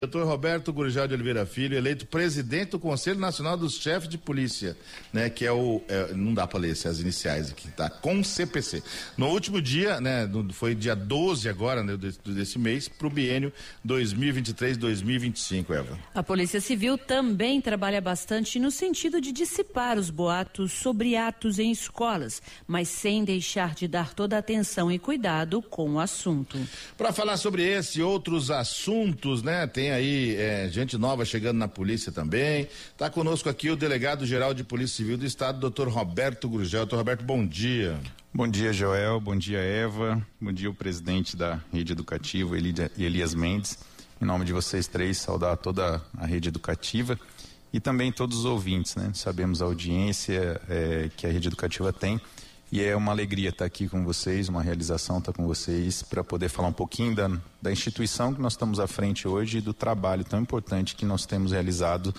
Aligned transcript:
Doutor 0.00 0.28
Roberto 0.28 0.72
Gurjal 0.72 1.08
de 1.08 1.14
Oliveira 1.14 1.44
Filho, 1.44 1.76
eleito 1.76 2.06
presidente 2.06 2.70
do 2.70 2.78
Conselho 2.78 3.18
Nacional 3.18 3.56
dos 3.56 3.80
Chefes 3.80 4.08
de 4.08 4.16
Polícia, 4.16 4.76
né, 5.12 5.28
que 5.28 5.44
é 5.44 5.50
o, 5.50 5.82
é, 5.88 6.14
não 6.14 6.32
dá 6.32 6.46
para 6.46 6.60
ler 6.60 6.70
as 6.70 7.00
iniciais 7.00 7.50
aqui, 7.50 7.68
tá? 7.72 7.90
Com 7.90 8.22
CPC. 8.22 8.80
No 9.16 9.26
último 9.26 9.60
dia, 9.60 10.00
né, 10.00 10.30
foi 10.52 10.76
dia 10.76 10.94
12 10.94 11.48
agora, 11.48 11.82
né, 11.82 11.96
desse, 11.96 12.20
desse 12.24 12.60
mês, 12.60 12.86
para 12.86 13.08
o 13.08 13.10
biênio 13.10 13.52
2023-2025, 13.84 15.70
Eva. 15.74 15.98
A 16.14 16.22
Polícia 16.22 16.60
Civil 16.60 16.96
também 16.96 17.60
trabalha 17.60 18.00
bastante 18.00 18.60
no 18.60 18.70
sentido 18.70 19.20
de 19.20 19.32
dissipar 19.32 19.98
os 19.98 20.10
boatos 20.10 20.70
sobre 20.70 21.16
atos 21.16 21.58
em 21.58 21.72
escolas, 21.72 22.40
mas 22.68 22.86
sem 22.86 23.24
deixar 23.24 23.74
de 23.74 23.88
dar 23.88 24.14
toda 24.14 24.36
a 24.36 24.38
atenção 24.38 24.92
e 24.92 24.98
cuidado 25.00 25.60
com 25.60 25.94
o 25.94 25.98
assunto. 25.98 26.56
Para 26.96 27.12
falar 27.12 27.36
sobre 27.36 27.64
esse 27.64 27.98
e 27.98 28.02
outros 28.04 28.48
assuntos, 28.48 29.42
né, 29.42 29.66
tem 29.66 29.87
tem 29.88 29.92
aí 29.92 30.36
é, 30.36 30.68
gente 30.68 30.98
nova 30.98 31.24
chegando 31.24 31.56
na 31.56 31.66
polícia 31.66 32.12
também. 32.12 32.68
Está 32.92 33.08
conosco 33.08 33.48
aqui 33.48 33.70
o 33.70 33.76
delegado-geral 33.76 34.52
de 34.52 34.62
Polícia 34.62 34.98
Civil 34.98 35.16
do 35.16 35.24
Estado, 35.24 35.58
doutor 35.58 35.88
Roberto 35.88 36.46
Gurgel. 36.48 36.80
Doutor 36.80 36.96
Roberto, 36.96 37.24
bom 37.24 37.46
dia. 37.46 37.98
Bom 38.34 38.46
dia, 38.46 38.70
Joel. 38.70 39.18
Bom 39.18 39.34
dia, 39.34 39.58
Eva. 39.58 40.24
Bom 40.38 40.52
dia, 40.52 40.68
o 40.68 40.74
presidente 40.74 41.36
da 41.36 41.62
rede 41.72 41.92
educativa, 41.92 42.54
Elias 42.98 43.34
Mendes. 43.34 43.78
Em 44.20 44.26
nome 44.26 44.44
de 44.44 44.52
vocês 44.52 44.86
três, 44.86 45.16
saudar 45.16 45.56
toda 45.56 46.02
a 46.18 46.26
rede 46.26 46.48
educativa 46.48 47.18
e 47.72 47.80
também 47.80 48.12
todos 48.12 48.40
os 48.40 48.44
ouvintes, 48.44 48.94
né? 48.94 49.10
Sabemos 49.14 49.62
a 49.62 49.64
audiência 49.64 50.60
é, 50.68 51.08
que 51.16 51.26
a 51.26 51.30
rede 51.30 51.48
educativa 51.48 51.94
tem 51.94 52.20
e 52.70 52.82
é 52.82 52.94
uma 52.94 53.12
alegria 53.12 53.48
estar 53.48 53.64
aqui 53.64 53.88
com 53.88 54.04
vocês, 54.04 54.48
uma 54.48 54.62
realização 54.62 55.18
estar 55.18 55.32
com 55.32 55.46
vocês 55.46 56.02
para 56.02 56.22
poder 56.22 56.48
falar 56.48 56.68
um 56.68 56.72
pouquinho 56.72 57.14
da, 57.14 57.30
da 57.62 57.72
instituição 57.72 58.34
que 58.34 58.40
nós 58.40 58.52
estamos 58.52 58.78
à 58.78 58.86
frente 58.86 59.26
hoje 59.26 59.58
e 59.58 59.60
do 59.60 59.72
trabalho 59.72 60.24
tão 60.24 60.40
importante 60.40 60.94
que 60.94 61.06
nós 61.06 61.24
temos 61.24 61.52
realizado 61.52 62.14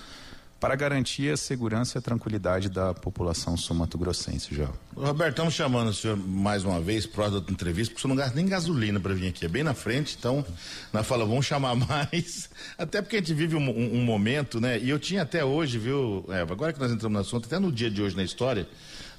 para 0.60 0.76
garantir 0.76 1.32
a 1.32 1.38
segurança 1.38 1.96
e 1.96 1.98
a 1.98 2.02
tranquilidade 2.02 2.68
da 2.68 2.92
população 2.92 3.56
sul-mato-grossense. 3.56 4.50
Roberto, 4.94 5.30
estamos 5.30 5.54
chamando 5.54 5.88
o 5.88 5.94
senhor 5.94 6.18
mais 6.18 6.64
uma 6.64 6.78
vez 6.78 7.06
para 7.06 7.26
a 7.26 7.38
entrevista, 7.38 7.94
porque 7.94 8.00
o 8.00 8.02
senhor 8.02 8.14
não 8.14 8.22
gasta 8.22 8.36
nem 8.36 8.46
gasolina 8.46 9.00
para 9.00 9.14
vir 9.14 9.28
aqui, 9.28 9.46
é 9.46 9.48
bem 9.48 9.62
na 9.62 9.72
frente, 9.72 10.16
então, 10.18 10.44
na 10.92 11.02
fala, 11.02 11.24
vamos 11.24 11.46
chamar 11.46 11.74
mais, 11.88 12.50
até 12.76 13.00
porque 13.00 13.16
a 13.16 13.18
gente 13.20 13.32
vive 13.32 13.56
um, 13.56 13.70
um, 13.70 14.00
um 14.00 14.04
momento, 14.04 14.60
né, 14.60 14.78
e 14.78 14.90
eu 14.90 14.98
tinha 14.98 15.22
até 15.22 15.42
hoje, 15.42 15.78
viu, 15.78 16.26
Eva, 16.28 16.52
agora 16.52 16.74
que 16.74 16.78
nós 16.78 16.92
entramos 16.92 17.14
no 17.14 17.20
assunto, 17.20 17.46
até 17.46 17.58
no 17.58 17.72
dia 17.72 17.90
de 17.90 18.02
hoje 18.02 18.14
na 18.14 18.22
história, 18.22 18.68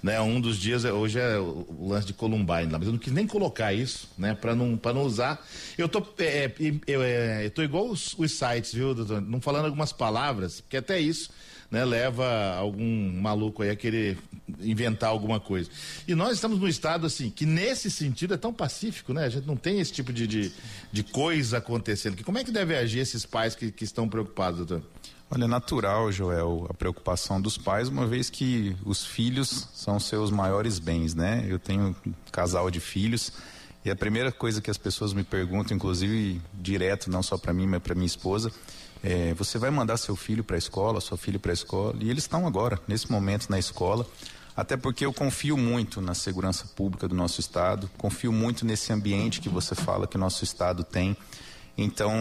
né? 0.02 0.20
Um 0.22 0.42
dos 0.42 0.58
dias 0.58 0.86
é, 0.86 0.92
hoje 0.92 1.20
é 1.20 1.38
o 1.38 1.88
lance 1.88 2.08
de 2.08 2.14
Columbine 2.14 2.72
lá, 2.72 2.80
mas 2.80 2.88
eu 2.88 2.92
não 2.94 3.00
quis 3.00 3.14
nem 3.14 3.28
colocar 3.28 3.74
isso, 3.74 4.10
né? 4.18 4.34
Para 4.34 4.56
não 4.56 4.76
para 4.78 4.94
não 4.94 5.04
usar. 5.04 5.46
Eu 5.78 5.88
tô 5.88 6.06
é, 6.20 6.46
é 6.46 6.54
eu, 6.88 7.02
é, 7.04 7.46
eu 7.46 7.52
tô 7.52 7.62
igual 7.62 7.88
os, 7.88 8.16
os 8.18 8.32
sites, 8.32 8.74
viu, 8.74 8.94
doutor? 8.94 9.22
Não 9.22 9.40
falando 9.40 9.66
algumas 9.66 9.92
palavras, 9.92 10.62
porque 10.62 10.78
até 10.78 11.00
isso 11.00 11.30
né, 11.72 11.86
leva 11.86 12.56
algum 12.56 13.22
maluco 13.22 13.64
aí 13.64 13.70
a 13.70 13.76
querer 13.76 14.18
inventar 14.60 15.10
alguma 15.10 15.40
coisa. 15.40 15.70
E 16.06 16.14
nós 16.14 16.34
estamos 16.34 16.60
num 16.60 16.68
estado 16.68 17.08
assim, 17.08 17.30
que 17.30 17.46
nesse 17.46 17.90
sentido 17.90 18.34
é 18.34 18.38
tão 18.38 18.52
pacífico, 18.52 19.14
né? 19.14 19.24
A 19.24 19.30
gente 19.30 19.48
não 19.48 19.56
tem 19.56 19.80
esse 19.80 19.94
tipo 19.94 20.12
de, 20.12 20.28
de, 20.28 20.52
de 20.92 21.04
coisa 21.04 21.60
acontecendo. 21.60 22.18
Que 22.18 22.24
como 22.24 22.38
é 22.38 22.44
que 22.44 22.52
deve 22.52 22.76
agir 22.76 23.00
esses 23.00 23.26
pais 23.26 23.56
que, 23.56 23.72
que 23.72 23.86
estão 23.86 24.10
preocupados, 24.10 24.66
doutor? 24.66 24.86
Olha, 25.34 25.46
é 25.46 25.48
natural, 25.48 26.12
Joel, 26.12 26.68
a 26.70 26.74
preocupação 26.74 27.40
dos 27.40 27.58
pais, 27.58 27.88
uma 27.88 28.06
vez 28.06 28.30
que 28.30 28.76
os 28.84 29.06
filhos 29.06 29.70
são 29.74 29.98
seus 29.98 30.30
maiores 30.30 30.78
bens, 30.78 31.16
né? 31.16 31.46
Eu 31.48 31.58
tenho 31.58 31.96
um 32.06 32.14
casal 32.34 32.70
de 32.70 32.82
filhos 32.82 33.32
e 33.86 33.90
a 33.90 33.96
primeira 33.96 34.30
coisa 34.30 34.60
que 34.60 34.70
as 34.70 34.78
pessoas 34.78 35.14
me 35.14 35.24
perguntam, 35.24 35.74
inclusive 35.78 36.42
direto, 36.54 37.10
não 37.10 37.24
só 37.24 37.38
para 37.38 37.54
mim, 37.54 37.66
mas 37.66 37.82
para 37.82 37.96
minha 37.96 38.06
esposa, 38.06 38.52
é: 39.02 39.34
você 39.36 39.58
vai 39.58 39.72
mandar 39.72 39.96
seu 39.96 40.18
filho 40.18 40.44
para 40.44 40.58
a 40.58 40.60
escola, 40.60 41.00
sua 41.00 41.18
filha 41.18 41.40
para 41.40 41.52
a 41.52 41.54
escola? 41.54 41.96
E 42.02 42.10
eles 42.10 42.26
estão 42.26 42.46
agora, 42.46 42.78
nesse 42.86 43.10
momento, 43.10 43.50
na 43.50 43.58
escola. 43.58 44.06
Até 44.54 44.76
porque 44.76 45.06
eu 45.06 45.14
confio 45.14 45.56
muito 45.56 46.02
na 46.02 46.14
segurança 46.14 46.68
pública 46.76 47.08
do 47.08 47.16
nosso 47.16 47.40
estado, 47.40 47.90
confio 47.98 48.34
muito 48.34 48.66
nesse 48.66 48.92
ambiente 48.92 49.40
que 49.40 49.48
você 49.48 49.76
fala 49.76 50.08
que 50.08 50.18
o 50.18 50.20
nosso 50.20 50.44
estado 50.44 50.84
tem. 50.84 51.16
Então, 51.78 52.12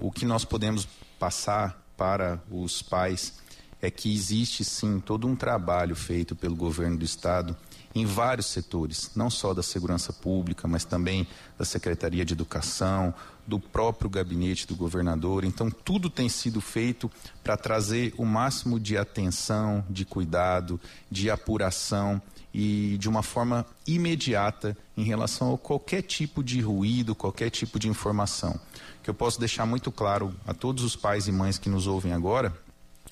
o 0.00 0.10
que 0.10 0.26
nós 0.26 0.44
podemos 0.44 0.88
passar 1.16 1.83
para 1.96 2.42
os 2.50 2.82
pais 2.82 3.34
é 3.80 3.90
que 3.90 4.12
existe 4.12 4.64
sim 4.64 4.98
todo 4.98 5.26
um 5.26 5.36
trabalho 5.36 5.94
feito 5.94 6.34
pelo 6.34 6.56
governo 6.56 6.96
do 6.96 7.04
estado 7.04 7.56
em 7.94 8.04
vários 8.04 8.46
setores, 8.46 9.12
não 9.14 9.30
só 9.30 9.54
da 9.54 9.62
segurança 9.62 10.12
pública, 10.12 10.66
mas 10.66 10.84
também 10.84 11.28
da 11.56 11.64
Secretaria 11.64 12.24
de 12.24 12.34
Educação, 12.34 13.14
do 13.46 13.60
próprio 13.60 14.10
gabinete 14.10 14.66
do 14.66 14.74
governador. 14.74 15.44
Então, 15.44 15.70
tudo 15.70 16.10
tem 16.10 16.28
sido 16.28 16.60
feito 16.60 17.10
para 17.42 17.56
trazer 17.56 18.12
o 18.16 18.24
máximo 18.24 18.80
de 18.80 18.96
atenção, 18.96 19.84
de 19.88 20.04
cuidado, 20.04 20.80
de 21.08 21.30
apuração 21.30 22.20
e 22.52 22.96
de 22.98 23.08
uma 23.08 23.22
forma 23.22 23.64
imediata 23.86 24.76
em 24.96 25.04
relação 25.04 25.54
a 25.54 25.58
qualquer 25.58 26.02
tipo 26.02 26.42
de 26.42 26.60
ruído, 26.60 27.14
qualquer 27.14 27.50
tipo 27.50 27.78
de 27.78 27.88
informação 27.88 28.58
que 29.04 29.10
eu 29.10 29.14
posso 29.14 29.38
deixar 29.38 29.66
muito 29.66 29.92
claro 29.92 30.34
a 30.46 30.54
todos 30.54 30.82
os 30.82 30.96
pais 30.96 31.28
e 31.28 31.32
mães 31.32 31.58
que 31.58 31.68
nos 31.68 31.86
ouvem 31.86 32.14
agora 32.14 32.56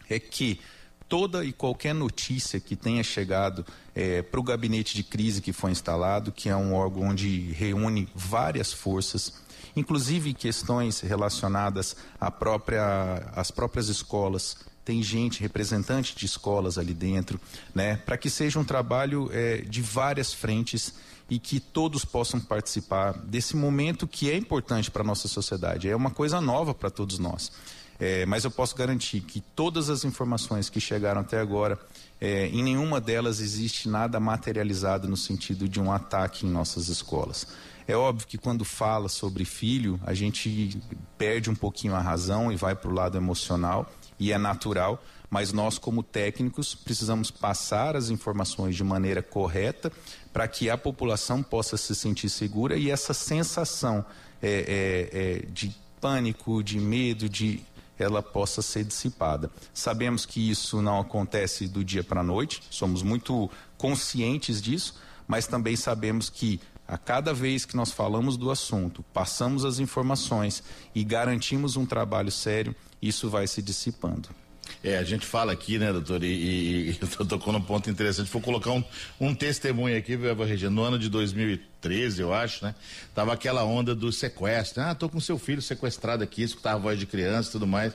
é 0.08 0.18
que 0.18 0.58
toda 1.06 1.44
e 1.44 1.52
qualquer 1.52 1.94
notícia 1.94 2.58
que 2.58 2.74
tenha 2.74 3.04
chegado 3.04 3.64
é, 3.94 4.22
para 4.22 4.40
o 4.40 4.42
gabinete 4.42 4.94
de 4.94 5.02
crise 5.02 5.42
que 5.42 5.52
foi 5.52 5.70
instalado, 5.70 6.32
que 6.32 6.48
é 6.48 6.56
um 6.56 6.74
órgão 6.74 7.10
onde 7.10 7.52
reúne 7.52 8.08
várias 8.14 8.72
forças, 8.72 9.34
inclusive 9.76 10.32
questões 10.32 11.00
relacionadas 11.00 11.94
à 12.18 12.30
própria, 12.30 13.30
às 13.36 13.50
próprias 13.50 13.88
escolas, 13.88 14.56
tem 14.84 15.02
gente, 15.02 15.40
representante 15.40 16.14
de 16.16 16.26
escolas 16.26 16.78
ali 16.78 16.92
dentro, 16.92 17.40
né, 17.74 17.96
para 17.96 18.16
que 18.16 18.28
seja 18.28 18.58
um 18.58 18.64
trabalho 18.64 19.30
é, 19.32 19.58
de 19.58 19.80
várias 19.80 20.32
frentes 20.32 20.94
e 21.30 21.38
que 21.38 21.60
todos 21.60 22.04
possam 22.04 22.40
participar 22.40 23.12
desse 23.18 23.56
momento 23.56 24.06
que 24.06 24.30
é 24.30 24.36
importante 24.36 24.90
para 24.90 25.02
a 25.02 25.06
nossa 25.06 25.28
sociedade. 25.28 25.88
É 25.88 25.96
uma 25.96 26.10
coisa 26.10 26.40
nova 26.40 26.74
para 26.74 26.90
todos 26.90 27.18
nós. 27.18 27.52
É, 27.98 28.26
mas 28.26 28.42
eu 28.42 28.50
posso 28.50 28.74
garantir 28.74 29.20
que 29.20 29.40
todas 29.40 29.88
as 29.88 30.04
informações 30.04 30.68
que 30.68 30.80
chegaram 30.80 31.20
até 31.20 31.38
agora, 31.38 31.78
é, 32.20 32.48
em 32.48 32.62
nenhuma 32.62 33.00
delas 33.00 33.40
existe 33.40 33.88
nada 33.88 34.18
materializado 34.18 35.06
no 35.08 35.16
sentido 35.16 35.68
de 35.68 35.80
um 35.80 35.92
ataque 35.92 36.44
em 36.44 36.50
nossas 36.50 36.88
escolas. 36.88 37.46
É 37.86 37.96
óbvio 37.96 38.26
que 38.26 38.38
quando 38.38 38.64
fala 38.64 39.08
sobre 39.08 39.44
filho, 39.44 40.00
a 40.04 40.14
gente 40.14 40.80
perde 41.16 41.48
um 41.48 41.54
pouquinho 41.54 41.94
a 41.94 42.00
razão 42.00 42.50
e 42.50 42.56
vai 42.56 42.74
para 42.74 42.90
o 42.90 42.94
lado 42.94 43.16
emocional, 43.16 43.90
e 44.22 44.30
é 44.30 44.38
natural, 44.38 45.02
mas 45.28 45.52
nós, 45.52 45.78
como 45.78 46.00
técnicos, 46.00 46.76
precisamos 46.76 47.28
passar 47.28 47.96
as 47.96 48.08
informações 48.08 48.76
de 48.76 48.84
maneira 48.84 49.20
correta 49.20 49.90
para 50.32 50.46
que 50.46 50.70
a 50.70 50.78
população 50.78 51.42
possa 51.42 51.76
se 51.76 51.92
sentir 51.94 52.28
segura 52.28 52.76
e 52.76 52.88
essa 52.88 53.12
sensação 53.12 54.04
é, 54.40 54.48
é, 54.50 55.42
é, 55.42 55.46
de 55.50 55.74
pânico, 56.00 56.62
de 56.62 56.78
medo, 56.78 57.28
de 57.28 57.64
ela 57.98 58.22
possa 58.22 58.62
ser 58.62 58.84
dissipada. 58.84 59.50
Sabemos 59.74 60.24
que 60.24 60.50
isso 60.50 60.80
não 60.80 61.00
acontece 61.00 61.66
do 61.66 61.84
dia 61.84 62.04
para 62.04 62.20
a 62.20 62.24
noite, 62.24 62.62
somos 62.70 63.02
muito 63.02 63.50
conscientes 63.76 64.62
disso, 64.62 64.94
mas 65.32 65.46
também 65.46 65.74
sabemos 65.76 66.28
que 66.28 66.60
a 66.86 66.98
cada 66.98 67.32
vez 67.32 67.64
que 67.64 67.74
nós 67.74 67.90
falamos 67.90 68.36
do 68.36 68.50
assunto, 68.50 69.02
passamos 69.14 69.64
as 69.64 69.78
informações 69.78 70.62
e 70.94 71.02
garantimos 71.02 71.74
um 71.74 71.86
trabalho 71.86 72.30
sério, 72.30 72.76
isso 73.00 73.30
vai 73.30 73.46
se 73.46 73.62
dissipando. 73.62 74.28
É, 74.84 74.98
a 74.98 75.02
gente 75.02 75.24
fala 75.24 75.50
aqui, 75.50 75.78
né, 75.78 75.90
doutor, 75.90 76.22
e, 76.22 76.90
e, 76.90 76.94
tocou 77.26 77.50
num 77.50 77.62
ponto 77.62 77.88
interessante. 77.88 78.30
Vou 78.30 78.42
colocar 78.42 78.72
um, 78.72 78.84
um 79.18 79.34
testemunho 79.34 79.96
aqui, 79.96 80.12
Eva 80.12 80.44
Regina, 80.44 80.70
no 80.70 80.82
ano 80.82 80.98
de 80.98 81.08
2013, 81.08 82.20
eu 82.20 82.34
acho, 82.34 82.62
né? 82.62 82.74
Tava 83.14 83.32
aquela 83.32 83.64
onda 83.64 83.94
do 83.94 84.12
sequestro. 84.12 84.82
Ah, 84.82 84.94
tô 84.94 85.08
com 85.08 85.18
seu 85.18 85.38
filho 85.38 85.62
sequestrado 85.62 86.22
aqui, 86.22 86.42
escutava 86.42 86.76
a 86.76 86.82
voz 86.82 86.98
de 86.98 87.06
criança 87.06 87.48
e 87.48 87.52
tudo 87.52 87.66
mais. 87.66 87.94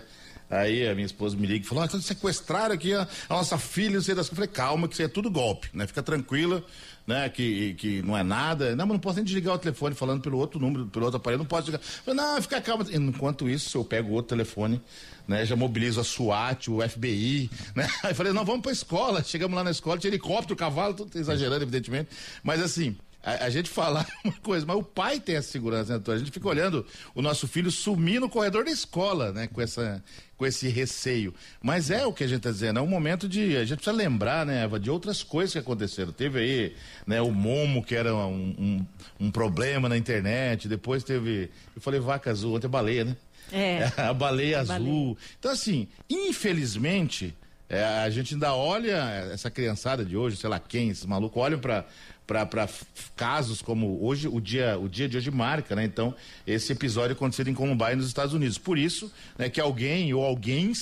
Aí 0.50 0.88
a 0.88 0.96
minha 0.96 1.06
esposa 1.06 1.36
me 1.36 1.46
liga 1.46 1.66
e 1.66 1.68
falou: 1.68 1.84
ah, 1.84 1.90
sequestraram 2.02 2.74
aqui 2.74 2.94
a, 2.94 3.08
a, 3.30 3.36
nossa 3.36 3.58
filha, 3.58 3.96
não 3.96 4.02
sei 4.02 4.16
das 4.16 4.30
coisas. 4.30 4.32
Eu 4.32 4.36
falei: 4.36 4.48
calma, 4.48 4.88
que 4.88 4.94
isso 4.94 5.04
é 5.04 5.08
tudo 5.08 5.30
golpe, 5.30 5.70
né? 5.74 5.86
Fica 5.86 6.02
tranquila, 6.02 6.64
né? 7.08 7.30
Que, 7.30 7.74
que 7.76 8.02
não 8.02 8.18
é 8.18 8.22
nada. 8.22 8.76
Não, 8.76 8.86
mas 8.86 8.94
não 8.96 9.00
posso 9.00 9.16
nem 9.16 9.26
desligar 9.26 9.56
o 9.56 9.58
telefone 9.58 9.96
falando 9.96 10.22
pelo 10.22 10.38
outro 10.38 10.60
número, 10.60 10.88
pelo 10.88 11.06
outro 11.06 11.18
aparelho, 11.18 11.40
não 11.40 11.46
posso 11.46 11.72
desligar. 11.72 11.82
Falei, 12.04 12.20
não, 12.20 12.42
fica 12.42 12.60
calma. 12.60 12.86
Enquanto 12.92 13.50
isso, 13.50 13.78
eu 13.78 13.86
pego 13.86 14.12
outro 14.12 14.36
telefone, 14.36 14.82
né? 15.26 15.46
Já 15.46 15.56
mobilizo 15.56 16.02
a 16.02 16.04
SWAT, 16.04 16.70
o 16.70 16.88
FBI, 16.88 17.50
né? 17.74 17.88
Aí 18.04 18.14
falei: 18.14 18.34
não, 18.34 18.44
vamos 18.44 18.62
pra 18.62 18.72
escola. 18.72 19.24
Chegamos 19.24 19.56
lá 19.56 19.64
na 19.64 19.72
escola, 19.72 19.98
tinha 19.98 20.10
helicóptero, 20.10 20.56
cavalo, 20.56 20.94
tudo 20.94 21.18
exagerando, 21.18 21.64
evidentemente. 21.64 22.10
Mas 22.44 22.62
assim, 22.62 22.98
a, 23.24 23.46
a, 23.46 23.50
gente 23.50 23.70
falar 23.70 24.08
uma 24.24 24.34
coisa, 24.34 24.66
mas 24.66 24.78
o 24.78 24.84
pai 24.84 25.20
tem 25.20 25.36
essa 25.36 25.52
segurança, 25.52 25.92
né, 25.92 25.98
doutor? 25.98 26.16
A 26.16 26.20
gente 26.20 26.32
fica 26.32 26.48
olhando 26.48 26.86
o 27.14 27.22
nosso 27.22 27.48
filho 27.48 27.70
sumir 27.70 28.20
no 28.20 28.30
corredor 28.30 28.66
da 28.66 28.72
escola, 28.72 29.32
né? 29.32 29.48
Com, 29.48 29.62
essa, 29.62 30.04
com 30.38 30.46
esse 30.46 30.68
receio. 30.70 31.34
Mas 31.62 31.92
é 31.92 32.06
o 32.06 32.14
que 32.14 32.24
a 32.24 32.28
gente 32.28 32.38
está 32.38 32.52
dizendo, 32.52 32.80
é 32.80 32.82
um 32.82 32.88
momento 32.88 33.28
de. 33.28 33.58
A 33.58 33.66
gente 33.66 33.78
precisa 33.78 33.96
lembrar, 33.96 34.46
né, 34.46 34.64
Eva, 34.64 34.80
de 34.80 34.90
outras 34.90 35.24
coisas 35.24 35.52
que 35.52 35.60
aconteceram. 35.60 36.12
Teve 36.12 36.40
aí, 36.40 36.76
né, 37.06 37.22
o 37.22 37.32
Momo, 37.32 37.84
que 37.84 37.96
era 37.96 38.16
um, 38.16 38.56
um, 38.58 38.86
um 39.28 39.32
problema 39.32 39.90
na 39.90 39.98
internet, 39.98 40.68
depois 40.68 41.04
teve. 41.04 41.50
Eu 41.76 41.82
falei 41.82 42.00
vaca 42.00 42.32
azul, 42.32 42.56
ontem 42.56 42.68
é 42.68 42.70
baleia, 42.70 43.06
né? 43.06 43.18
É. 43.52 43.92
a 43.98 44.14
baleia 44.14 44.60
a 44.60 44.62
azul. 44.62 44.76
Baleia. 44.76 45.18
Então, 45.40 45.52
assim, 45.52 45.88
infelizmente. 46.10 47.36
É, 47.70 47.84
a 47.84 48.10
gente 48.10 48.34
ainda 48.34 48.54
olha 48.54 48.96
essa 49.34 49.52
criançada 49.52 50.06
de 50.06 50.16
hoje, 50.16 50.38
sei 50.38 50.50
lá 50.50 50.58
quem, 50.58 50.90
esses 50.90 51.06
malucos, 51.06 51.44
olham 51.44 51.60
para 51.60 51.86
para 52.28 52.68
casos 53.16 53.62
como 53.62 54.04
hoje 54.06 54.28
o 54.28 54.42
dia 54.42 54.78
o 54.78 54.90
dia 54.90 55.08
de 55.08 55.16
hoje 55.16 55.32
marca, 55.32 55.76
né? 55.76 55.86
Então 55.86 56.14
esse 56.46 56.74
episódio 56.74 57.14
aconteceu 57.14 57.48
em 57.48 57.54
Columbine 57.54 57.96
nos 57.96 58.08
Estados 58.08 58.34
Unidos. 58.34 58.58
Por 58.58 58.78
isso, 58.78 59.12
né, 59.38 59.50
que 59.50 59.62
alguém 59.62 60.14
ou 60.14 60.24
alguém 60.24 60.74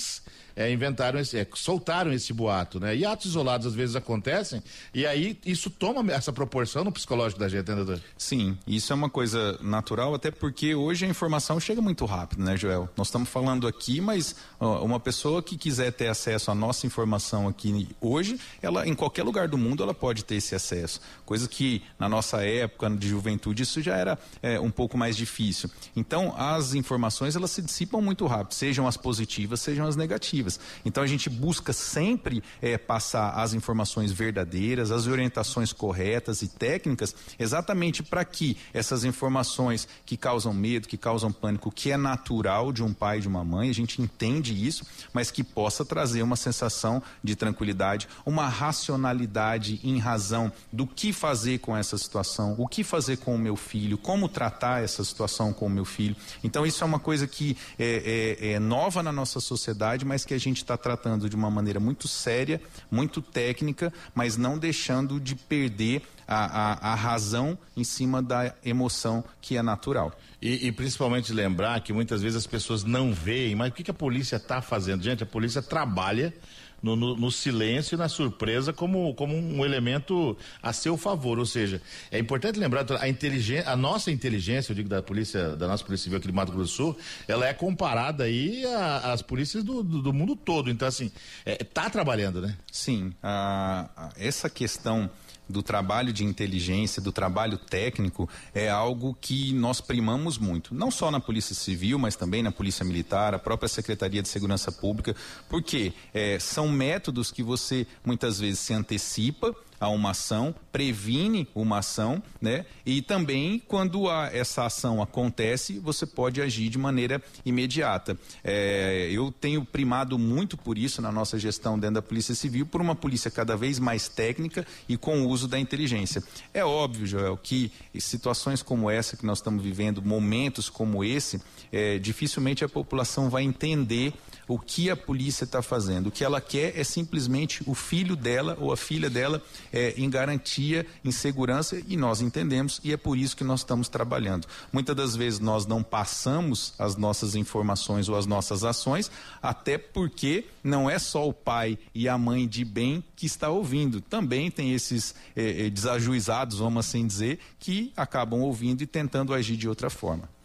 é, 0.56 0.72
inventaram 0.72 1.20
esse, 1.20 1.38
é, 1.38 1.46
soltaram 1.54 2.12
esse 2.12 2.32
boato, 2.32 2.80
né? 2.80 2.96
E 2.96 3.04
atos 3.04 3.26
isolados 3.26 3.66
às 3.66 3.74
vezes 3.74 3.94
acontecem 3.94 4.62
e 4.94 5.06
aí 5.06 5.38
isso 5.44 5.68
toma 5.68 6.10
essa 6.10 6.32
proporção 6.32 6.82
no 6.82 6.90
psicológico 6.90 7.38
da 7.38 7.48
gente, 7.48 7.70
entendeu? 7.70 8.00
Sim, 8.16 8.56
isso 8.66 8.92
é 8.92 8.96
uma 8.96 9.10
coisa 9.10 9.58
natural, 9.60 10.14
até 10.14 10.30
porque 10.30 10.74
hoje 10.74 11.04
a 11.04 11.08
informação 11.08 11.60
chega 11.60 11.82
muito 11.82 12.06
rápido, 12.06 12.42
né, 12.42 12.56
Joel? 12.56 12.88
Nós 12.96 13.08
estamos 13.08 13.28
falando 13.28 13.66
aqui, 13.66 14.00
mas 14.00 14.34
ó, 14.58 14.82
uma 14.82 14.98
pessoa 14.98 15.42
que 15.42 15.58
quiser 15.58 15.92
ter 15.92 16.08
acesso 16.08 16.50
à 16.50 16.54
nossa 16.54 16.86
informação 16.86 17.46
aqui 17.46 17.88
hoje, 18.00 18.40
ela 18.62 18.88
em 18.88 18.94
qualquer 18.94 19.24
lugar 19.24 19.48
do 19.48 19.58
mundo 19.58 19.82
ela 19.82 19.92
pode 19.92 20.24
ter 20.24 20.36
esse 20.36 20.54
acesso. 20.54 21.00
Coisa 21.26 21.46
que 21.46 21.82
na 21.98 22.08
nossa 22.08 22.42
época 22.42 22.88
de 22.90 23.08
juventude 23.08 23.62
isso 23.62 23.82
já 23.82 23.96
era 23.96 24.18
é, 24.42 24.58
um 24.58 24.70
pouco 24.70 24.96
mais 24.96 25.16
difícil. 25.16 25.70
Então 25.94 26.34
as 26.36 26.72
informações 26.72 27.36
elas 27.36 27.50
se 27.50 27.60
dissipam 27.60 28.00
muito 28.00 28.26
rápido, 28.26 28.54
sejam 28.54 28.86
as 28.86 28.96
positivas, 28.96 29.60
sejam 29.60 29.86
as 29.86 29.96
negativas. 29.96 30.45
Então 30.84 31.02
a 31.02 31.06
gente 31.06 31.28
busca 31.28 31.72
sempre 31.72 32.42
é, 32.62 32.78
passar 32.78 33.30
as 33.30 33.54
informações 33.54 34.12
verdadeiras, 34.12 34.90
as 34.90 35.06
orientações 35.06 35.72
corretas 35.72 36.42
e 36.42 36.48
técnicas, 36.48 37.14
exatamente 37.38 38.02
para 38.02 38.24
que 38.24 38.56
essas 38.72 39.04
informações 39.04 39.88
que 40.04 40.16
causam 40.16 40.52
medo, 40.54 40.88
que 40.88 40.96
causam 40.96 41.32
pânico, 41.32 41.70
que 41.70 41.90
é 41.90 41.96
natural 41.96 42.72
de 42.72 42.82
um 42.82 42.92
pai 42.92 43.18
e 43.18 43.20
de 43.20 43.28
uma 43.28 43.44
mãe, 43.44 43.68
a 43.70 43.74
gente 43.74 44.00
entende 44.00 44.66
isso, 44.66 44.84
mas 45.12 45.30
que 45.30 45.42
possa 45.42 45.84
trazer 45.84 46.22
uma 46.22 46.36
sensação 46.36 47.02
de 47.22 47.34
tranquilidade, 47.34 48.08
uma 48.24 48.48
racionalidade 48.48 49.80
em 49.82 49.98
razão 49.98 50.52
do 50.72 50.86
que 50.86 51.12
fazer 51.12 51.58
com 51.58 51.76
essa 51.76 51.98
situação, 51.98 52.54
o 52.58 52.66
que 52.66 52.84
fazer 52.84 53.18
com 53.18 53.34
o 53.34 53.38
meu 53.38 53.56
filho, 53.56 53.98
como 53.98 54.28
tratar 54.28 54.82
essa 54.82 55.02
situação 55.04 55.52
com 55.52 55.66
o 55.66 55.70
meu 55.70 55.84
filho. 55.84 56.16
Então 56.42 56.66
isso 56.66 56.82
é 56.82 56.86
uma 56.86 56.98
coisa 56.98 57.26
que 57.26 57.56
é, 57.78 58.36
é, 58.40 58.52
é 58.52 58.58
nova 58.58 59.02
na 59.02 59.12
nossa 59.12 59.40
sociedade, 59.40 60.04
mas 60.04 60.24
que 60.24 60.34
a 60.34 60.35
gente 60.38 60.58
está 60.58 60.76
tratando 60.76 61.28
de 61.28 61.36
uma 61.36 61.50
maneira 61.50 61.80
muito 61.80 62.08
séria, 62.08 62.60
muito 62.90 63.20
técnica, 63.20 63.92
mas 64.14 64.36
não 64.36 64.58
deixando 64.58 65.20
de 65.20 65.34
perder 65.34 66.02
a, 66.26 66.90
a, 66.90 66.92
a 66.92 66.94
razão 66.94 67.56
em 67.76 67.84
cima 67.84 68.22
da 68.22 68.54
emoção 68.64 69.24
que 69.40 69.56
é 69.56 69.62
natural. 69.62 70.12
E, 70.40 70.66
e, 70.66 70.72
principalmente 70.72 71.32
lembrar 71.32 71.80
que 71.80 71.92
muitas 71.92 72.20
vezes 72.20 72.36
as 72.36 72.46
pessoas 72.46 72.84
não 72.84 73.12
veem, 73.12 73.54
mas 73.54 73.70
o 73.70 73.72
que, 73.72 73.82
que 73.82 73.90
a 73.90 73.94
polícia 73.94 74.36
está 74.36 74.60
fazendo? 74.60 75.02
Gente, 75.02 75.22
a 75.22 75.26
polícia 75.26 75.62
trabalha 75.62 76.34
no, 76.82 76.94
no, 76.94 77.16
no, 77.16 77.30
silêncio 77.30 77.94
e 77.94 77.98
na 77.98 78.08
surpresa 78.08 78.72
como, 78.72 79.14
como 79.14 79.34
um 79.34 79.64
elemento 79.64 80.36
a 80.62 80.72
seu 80.72 80.96
favor. 80.96 81.38
Ou 81.38 81.46
seja, 81.46 81.80
é 82.10 82.18
importante 82.18 82.58
lembrar 82.58 82.86
a 83.00 83.08
inteligência, 83.08 83.68
a 83.70 83.76
nossa 83.76 84.10
inteligência, 84.10 84.72
eu 84.72 84.76
digo 84.76 84.88
da 84.88 85.02
polícia, 85.02 85.56
da 85.56 85.66
nossa 85.66 85.84
polícia 85.84 86.04
civil 86.04 86.18
aqui 86.18 86.26
de 86.26 86.32
Mato 86.32 86.52
Grosso 86.52 86.72
do 86.72 86.76
Sul, 86.76 86.98
ela 87.26 87.46
é 87.46 87.54
comparada 87.54 88.24
aí 88.24 88.64
às 89.02 89.22
polícias 89.22 89.64
do, 89.64 89.82
do, 89.82 90.02
do, 90.02 90.12
mundo 90.12 90.36
todo. 90.36 90.70
Então, 90.70 90.86
assim, 90.86 91.10
é, 91.44 91.56
tá 91.56 91.88
trabalhando, 91.90 92.40
né? 92.40 92.56
Sim. 92.70 93.12
A, 93.22 94.10
essa 94.16 94.48
questão 94.48 95.10
do 95.48 95.62
trabalho 95.62 96.12
de 96.12 96.24
inteligência, 96.24 97.00
do 97.00 97.12
trabalho 97.12 97.56
técnico, 97.56 98.28
é 98.54 98.68
algo 98.68 99.16
que 99.20 99.52
nós 99.52 99.80
primamos 99.80 100.38
muito. 100.38 100.74
Não 100.74 100.90
só 100.90 101.10
na 101.10 101.20
Polícia 101.20 101.54
Civil, 101.54 101.98
mas 101.98 102.16
também 102.16 102.42
na 102.42 102.52
Polícia 102.52 102.84
Militar, 102.84 103.34
a 103.34 103.38
própria 103.38 103.68
Secretaria 103.68 104.22
de 104.22 104.28
Segurança 104.28 104.72
Pública, 104.72 105.14
porque 105.48 105.92
é, 106.12 106.38
são 106.38 106.68
métodos 106.68 107.30
que 107.30 107.42
você 107.42 107.86
muitas 108.04 108.40
vezes 108.40 108.60
se 108.60 108.72
antecipa 108.72 109.54
a 109.78 109.88
uma 109.88 110.10
ação, 110.10 110.54
previne 110.72 111.48
uma 111.54 111.78
ação, 111.78 112.22
né? 112.40 112.64
E 112.84 113.02
também 113.02 113.62
quando 113.66 114.08
a, 114.08 114.30
essa 114.32 114.64
ação 114.64 115.02
acontece, 115.02 115.78
você 115.78 116.06
pode 116.06 116.40
agir 116.40 116.68
de 116.68 116.78
maneira 116.78 117.22
imediata. 117.44 118.16
É, 118.42 119.08
eu 119.10 119.32
tenho 119.32 119.64
primado 119.64 120.18
muito 120.18 120.56
por 120.56 120.78
isso 120.78 121.00
na 121.02 121.12
nossa 121.12 121.38
gestão 121.38 121.78
dentro 121.78 121.96
da 121.96 122.02
Polícia 122.02 122.34
Civil, 122.34 122.66
por 122.66 122.80
uma 122.80 122.94
polícia 122.94 123.30
cada 123.30 123.56
vez 123.56 123.78
mais 123.78 124.08
técnica 124.08 124.66
e 124.88 124.96
com 124.96 125.22
o 125.22 125.28
uso 125.28 125.48
da 125.48 125.58
inteligência. 125.58 126.22
É 126.52 126.64
óbvio, 126.64 127.06
Joel, 127.06 127.36
que 127.36 127.70
situações 127.98 128.62
como 128.62 128.90
essa 128.90 129.16
que 129.16 129.26
nós 129.26 129.38
estamos 129.38 129.62
vivendo, 129.62 130.02
momentos 130.02 130.68
como 130.68 131.04
esse, 131.04 131.40
é, 131.72 131.98
dificilmente 131.98 132.64
a 132.64 132.68
população 132.68 133.28
vai 133.28 133.42
entender 133.42 134.12
o 134.48 134.58
que 134.58 134.90
a 134.90 134.96
polícia 134.96 135.44
está 135.44 135.62
fazendo. 135.62 136.08
O 136.08 136.10
que 136.10 136.24
ela 136.24 136.40
quer 136.40 136.78
é 136.78 136.84
simplesmente 136.84 137.62
o 137.66 137.74
filho 137.74 138.14
dela 138.14 138.56
ou 138.60 138.72
a 138.72 138.76
filha 138.76 139.10
dela 139.10 139.42
é, 139.72 139.94
em 139.96 140.08
garantia, 140.08 140.86
em 141.04 141.10
segurança, 141.10 141.80
e 141.86 141.96
nós 141.96 142.20
entendemos, 142.20 142.80
e 142.84 142.92
é 142.92 142.96
por 142.96 143.16
isso 143.16 143.36
que 143.36 143.44
nós 143.44 143.60
estamos 143.60 143.88
trabalhando. 143.88 144.46
Muitas 144.72 144.94
das 144.94 145.16
vezes 145.16 145.40
nós 145.40 145.66
não 145.66 145.82
passamos 145.82 146.74
as 146.78 146.96
nossas 146.96 147.34
informações 147.34 148.08
ou 148.08 148.16
as 148.16 148.26
nossas 148.26 148.64
ações, 148.64 149.10
até 149.42 149.78
porque 149.78 150.44
não 150.62 150.88
é 150.88 150.98
só 150.98 151.28
o 151.28 151.32
pai 151.32 151.78
e 151.94 152.08
a 152.08 152.16
mãe 152.16 152.46
de 152.46 152.64
bem 152.64 153.02
que 153.14 153.26
está 153.26 153.48
ouvindo. 153.48 154.00
Também 154.00 154.50
tem 154.50 154.72
esses 154.72 155.14
é 155.34 155.68
desajuizados, 155.70 156.58
vamos 156.58 156.86
assim 156.86 157.06
dizer, 157.06 157.38
que 157.58 157.92
acabam 157.96 158.40
ouvindo 158.40 158.82
e 158.82 158.86
tentando 158.86 159.34
agir 159.34 159.56
de 159.56 159.68
outra 159.68 159.90
forma. 159.90 160.35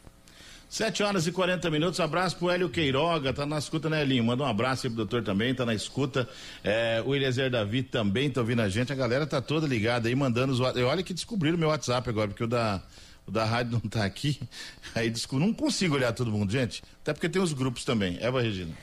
7 0.71 1.03
horas 1.03 1.27
e 1.27 1.33
40 1.33 1.69
minutos. 1.69 1.99
Abraço 1.99 2.37
pro 2.37 2.49
Hélio 2.49 2.69
Queiroga, 2.69 3.33
tá 3.33 3.45
na 3.45 3.57
escuta, 3.57 3.89
né, 3.89 4.03
Elinho? 4.03 4.23
Manda 4.23 4.43
um 4.43 4.47
abraço 4.47 4.87
aí 4.87 4.89
pro 4.89 4.95
doutor 4.95 5.21
também, 5.21 5.53
tá 5.53 5.65
na 5.65 5.73
escuta. 5.73 6.29
É, 6.63 7.03
o 7.05 7.13
Eliezer 7.13 7.51
Davi 7.51 7.83
também 7.83 8.29
tá 8.29 8.39
ouvindo 8.39 8.61
a 8.61 8.69
gente. 8.69 8.89
A 8.89 8.95
galera 8.95 9.27
tá 9.27 9.41
toda 9.41 9.67
ligada 9.67 10.07
aí, 10.07 10.15
mandando 10.15 10.53
os. 10.53 10.61
Olha 10.61 11.03
que 11.03 11.13
descobriram 11.13 11.57
meu 11.57 11.67
WhatsApp 11.67 12.09
agora, 12.09 12.29
porque 12.29 12.45
o 12.45 12.47
da, 12.47 12.81
o 13.27 13.31
da 13.31 13.43
rádio 13.43 13.73
não 13.73 13.81
tá 13.81 14.05
aqui. 14.05 14.39
Aí 14.95 15.09
descobri, 15.09 15.45
não 15.45 15.53
consigo 15.53 15.95
olhar 15.95 16.13
todo 16.13 16.31
mundo, 16.31 16.49
gente. 16.49 16.81
Até 17.01 17.11
porque 17.11 17.27
tem 17.27 17.41
os 17.41 17.51
grupos 17.51 17.83
também. 17.83 18.17
Eva 18.21 18.41
Regina. 18.41 18.73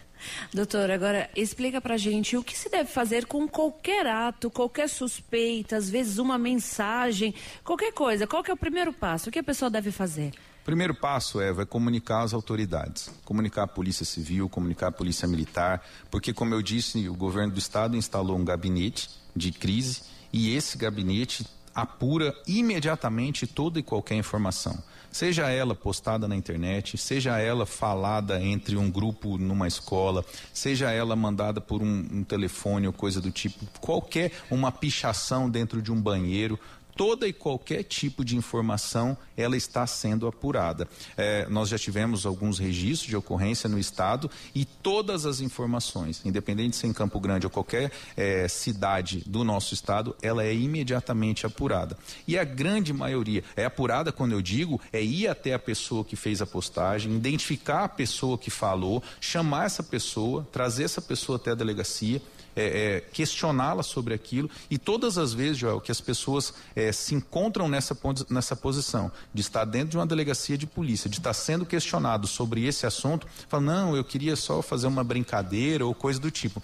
Doutor, 0.53 0.91
agora 0.91 1.31
explica 1.35 1.81
pra 1.81 1.97
gente 1.97 2.37
o 2.37 2.45
que 2.45 2.55
se 2.55 2.69
deve 2.69 2.91
fazer 2.91 3.25
com 3.25 3.49
qualquer 3.49 4.07
ato, 4.07 4.51
qualquer 4.51 4.91
suspeita, 4.91 5.77
às 5.79 5.89
vezes 5.89 6.19
uma 6.19 6.37
mensagem, 6.37 7.35
qualquer 7.65 7.93
coisa. 7.95 8.27
Qual 8.27 8.43
que 8.43 8.51
é 8.51 8.55
o 8.55 8.59
primeiro 8.59 8.93
passo? 8.93 9.31
O 9.31 9.33
que 9.33 9.39
a 9.39 9.45
pessoa 9.45 9.71
deve 9.71 9.91
fazer? 9.91 10.33
Primeiro 10.69 10.95
passo, 10.95 11.41
Eva, 11.41 11.63
é 11.63 11.65
comunicar 11.65 12.25
às 12.25 12.35
autoridades, 12.35 13.11
comunicar 13.25 13.63
a 13.63 13.67
Polícia 13.67 14.05
Civil, 14.05 14.51
comunicar 14.51 14.89
a 14.89 14.93
Polícia 14.93 15.27
Militar, 15.27 15.83
porque, 16.11 16.31
como 16.31 16.53
eu 16.53 16.61
disse, 16.61 17.09
o 17.09 17.15
governo 17.15 17.55
do 17.55 17.59
Estado 17.59 17.97
instalou 17.97 18.37
um 18.37 18.45
gabinete 18.45 19.09
de 19.35 19.51
crise 19.51 20.03
e 20.31 20.55
esse 20.55 20.77
gabinete 20.77 21.47
apura 21.75 22.35
imediatamente 22.47 23.47
toda 23.47 23.79
e 23.79 23.83
qualquer 23.83 24.17
informação, 24.17 24.77
seja 25.11 25.49
ela 25.49 25.75
postada 25.75 26.29
na 26.29 26.37
internet, 26.37 26.99
seja 26.99 27.39
ela 27.39 27.65
falada 27.65 28.39
entre 28.43 28.77
um 28.77 28.91
grupo 28.91 29.39
numa 29.39 29.67
escola, 29.67 30.25
seja 30.53 30.91
ela 30.91 31.17
mandada 31.17 31.63
por 31.63 31.81
um, 31.81 32.07
um 32.13 32.25
telefone 32.25 32.87
ou 32.87 32.93
coisa 32.93 33.23
do 33.23 33.31
tipo, 33.31 33.65
qualquer 33.81 34.33
uma 34.51 34.71
pichação 34.71 35.49
dentro 35.49 35.81
de 35.81 35.91
um 35.91 36.01
banheiro, 36.01 36.59
toda 36.99 37.29
e 37.29 37.33
qualquer 37.33 37.85
tipo 37.85 38.25
de 38.25 38.37
informação 38.37 39.17
ela 39.37 39.57
está 39.57 39.87
sendo 39.87 40.27
apurada. 40.27 40.89
É, 41.17 41.49
nós 41.49 41.69
já 41.69 41.79
tivemos 41.79 42.27
alguns 42.27 42.59
registros 42.59 43.09
de 43.09 43.17
ocorrência 43.17 43.69
no 43.69 43.79
estado 43.79 44.29
e 44.53 44.65
todas 44.65 45.25
as 45.25 45.41
informações, 45.41 46.21
independente 46.25 46.71
de 46.71 46.77
ser 46.77 46.89
em 46.89 46.93
Campo 46.93 47.21
Grande 47.21 47.47
ou 47.47 47.51
qualquer 47.51 47.93
é, 48.17 48.49
cidade 48.49 49.23
do 49.25 49.45
nosso 49.45 49.75
estado, 49.75 50.17
ela 50.21 50.43
é 50.43 50.53
imediatamente 50.53 51.47
apurada. 51.47 51.97
E 52.27 52.37
a 52.37 52.43
grande 52.43 52.93
maioria 52.93 53.45
é 53.55 53.65
apurada 53.65 54.11
quando 54.11 54.33
eu 54.33 54.43
digo 54.43 54.81
é 54.93 55.01
ir 55.01 55.29
até 55.29 55.55
a 55.55 55.59
pessoa 55.59 56.05
que 56.05 56.17
fez 56.17 56.43
a 56.43 56.47
postagem, 56.47 57.15
identificar 57.15 57.85
a 57.85 57.89
pessoa 57.89 58.37
que 58.37 58.51
falou, 58.51 59.01
chamar 59.21 59.67
essa 59.67 59.85
pessoa, 59.85 60.45
trazer 60.51 60.83
essa 60.83 61.01
pessoa 61.01 61.37
até 61.37 61.53
a 61.53 61.55
delegacia 61.55 62.21
é, 62.61 62.97
é, 62.97 63.01
questioná-la 63.01 63.83
sobre 63.83 64.15
aquilo. 64.15 64.51
E 64.71 64.77
todas 64.79 65.19
as 65.19 65.33
vezes, 65.33 65.59
Joel, 65.59 65.81
que 65.81 65.93
as 65.93 66.01
pessoas 66.01 66.53
é, 66.75 66.93
se 66.93 67.15
encontram 67.15 67.69
nessa, 67.69 67.97
nessa 68.29 68.57
posição 68.57 69.11
de 69.33 69.41
estar 69.41 69.65
dentro 69.65 69.91
de 69.91 69.97
uma 69.99 70.07
delegacia 70.07 70.59
de 70.59 70.67
polícia, 70.67 71.09
de 71.09 71.19
estar 71.19 71.33
sendo 71.33 71.65
questionado 71.65 72.27
sobre 72.27 72.67
esse 72.67 72.87
assunto, 72.87 73.27
falam, 73.49 73.67
não, 73.67 73.97
eu 73.97 74.05
queria 74.05 74.37
só 74.37 74.61
fazer 74.61 74.87
uma 74.87 75.05
brincadeira 75.05 75.87
ou 75.87 75.95
coisa 75.95 76.19
do 76.19 76.31
tipo 76.31 76.63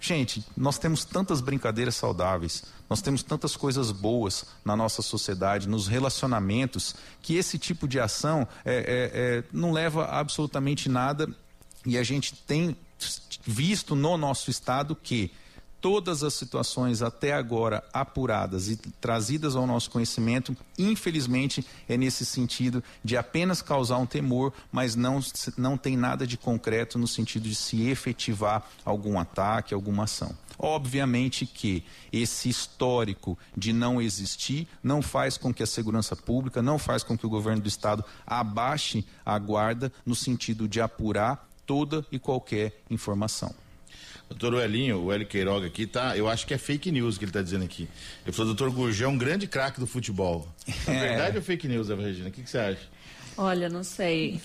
Gente, 0.00 0.42
nós 0.56 0.78
temos 0.78 1.04
tantas 1.04 1.42
brincadeiras 1.42 1.94
saudáveis, 1.94 2.64
nós 2.88 3.02
temos 3.02 3.22
tantas 3.22 3.54
coisas 3.54 3.92
boas 3.92 4.46
na 4.64 4.74
nossa 4.74 5.02
sociedade, 5.02 5.68
nos 5.68 5.86
relacionamentos, 5.86 6.96
que 7.20 7.36
esse 7.36 7.58
tipo 7.58 7.86
de 7.86 8.00
ação 8.00 8.48
é, 8.64 8.74
é, 8.74 8.80
é, 8.80 9.44
não 9.52 9.72
leva 9.72 10.06
absolutamente 10.06 10.88
nada 10.88 11.28
e 11.84 11.98
a 11.98 12.02
gente 12.02 12.34
tem 12.34 12.74
visto 13.44 13.94
no 13.94 14.16
nosso 14.16 14.50
estado 14.50 14.94
que 14.94 15.30
todas 15.80 16.22
as 16.22 16.34
situações 16.34 17.02
até 17.02 17.32
agora 17.32 17.82
apuradas 17.92 18.68
e 18.68 18.76
trazidas 18.76 19.56
ao 19.56 19.66
nosso 19.66 19.90
conhecimento, 19.90 20.56
infelizmente, 20.78 21.64
é 21.88 21.96
nesse 21.96 22.26
sentido 22.26 22.84
de 23.02 23.16
apenas 23.16 23.62
causar 23.62 23.98
um 23.98 24.06
temor, 24.06 24.52
mas 24.70 24.94
não, 24.94 25.20
não 25.56 25.76
tem 25.76 25.96
nada 25.96 26.26
de 26.26 26.36
concreto 26.36 26.98
no 26.98 27.08
sentido 27.08 27.48
de 27.48 27.54
se 27.54 27.88
efetivar 27.88 28.68
algum 28.84 29.18
ataque, 29.18 29.74
alguma 29.74 30.04
ação. 30.04 30.36
Obviamente 30.62 31.46
que 31.46 31.82
esse 32.12 32.50
histórico 32.50 33.38
de 33.56 33.72
não 33.72 34.00
existir 34.00 34.68
não 34.82 35.00
faz 35.00 35.38
com 35.38 35.54
que 35.54 35.62
a 35.62 35.66
segurança 35.66 36.14
pública, 36.14 36.60
não 36.60 36.78
faz 36.78 37.02
com 37.02 37.16
que 37.16 37.24
o 37.24 37.30
governo 37.30 37.62
do 37.62 37.68
estado 37.68 38.04
abaixe 38.26 39.06
a 39.24 39.38
guarda 39.38 39.90
no 40.04 40.14
sentido 40.14 40.68
de 40.68 40.78
apurar 40.78 41.49
toda 41.66 42.04
e 42.10 42.18
qualquer 42.18 42.72
informação. 42.90 43.54
Doutor 44.28 44.62
Elinho, 44.62 45.02
o 45.02 45.12
Hélio 45.12 45.26
Queiroga 45.26 45.66
aqui, 45.66 45.86
tá? 45.86 46.16
Eu 46.16 46.28
acho 46.28 46.46
que 46.46 46.54
é 46.54 46.58
fake 46.58 46.92
news 46.92 47.18
que 47.18 47.24
ele 47.24 47.30
está 47.30 47.42
dizendo 47.42 47.64
aqui. 47.64 47.88
Ele 48.24 48.32
falou, 48.32 48.54
doutor 48.54 48.70
Gurgel 48.70 49.08
é 49.08 49.12
um 49.12 49.18
grande 49.18 49.46
craque 49.48 49.80
do 49.80 49.86
futebol. 49.86 50.48
É, 50.86 50.94
é 50.94 51.00
verdade 51.00 51.36
ou 51.36 51.42
fake 51.42 51.66
news, 51.66 51.90
Eva 51.90 52.02
Regina? 52.02 52.28
O 52.28 52.32
que, 52.32 52.42
que 52.42 52.48
você 52.48 52.58
acha? 52.58 52.88
Olha, 53.36 53.68
não 53.68 53.82
sei. 53.82 54.40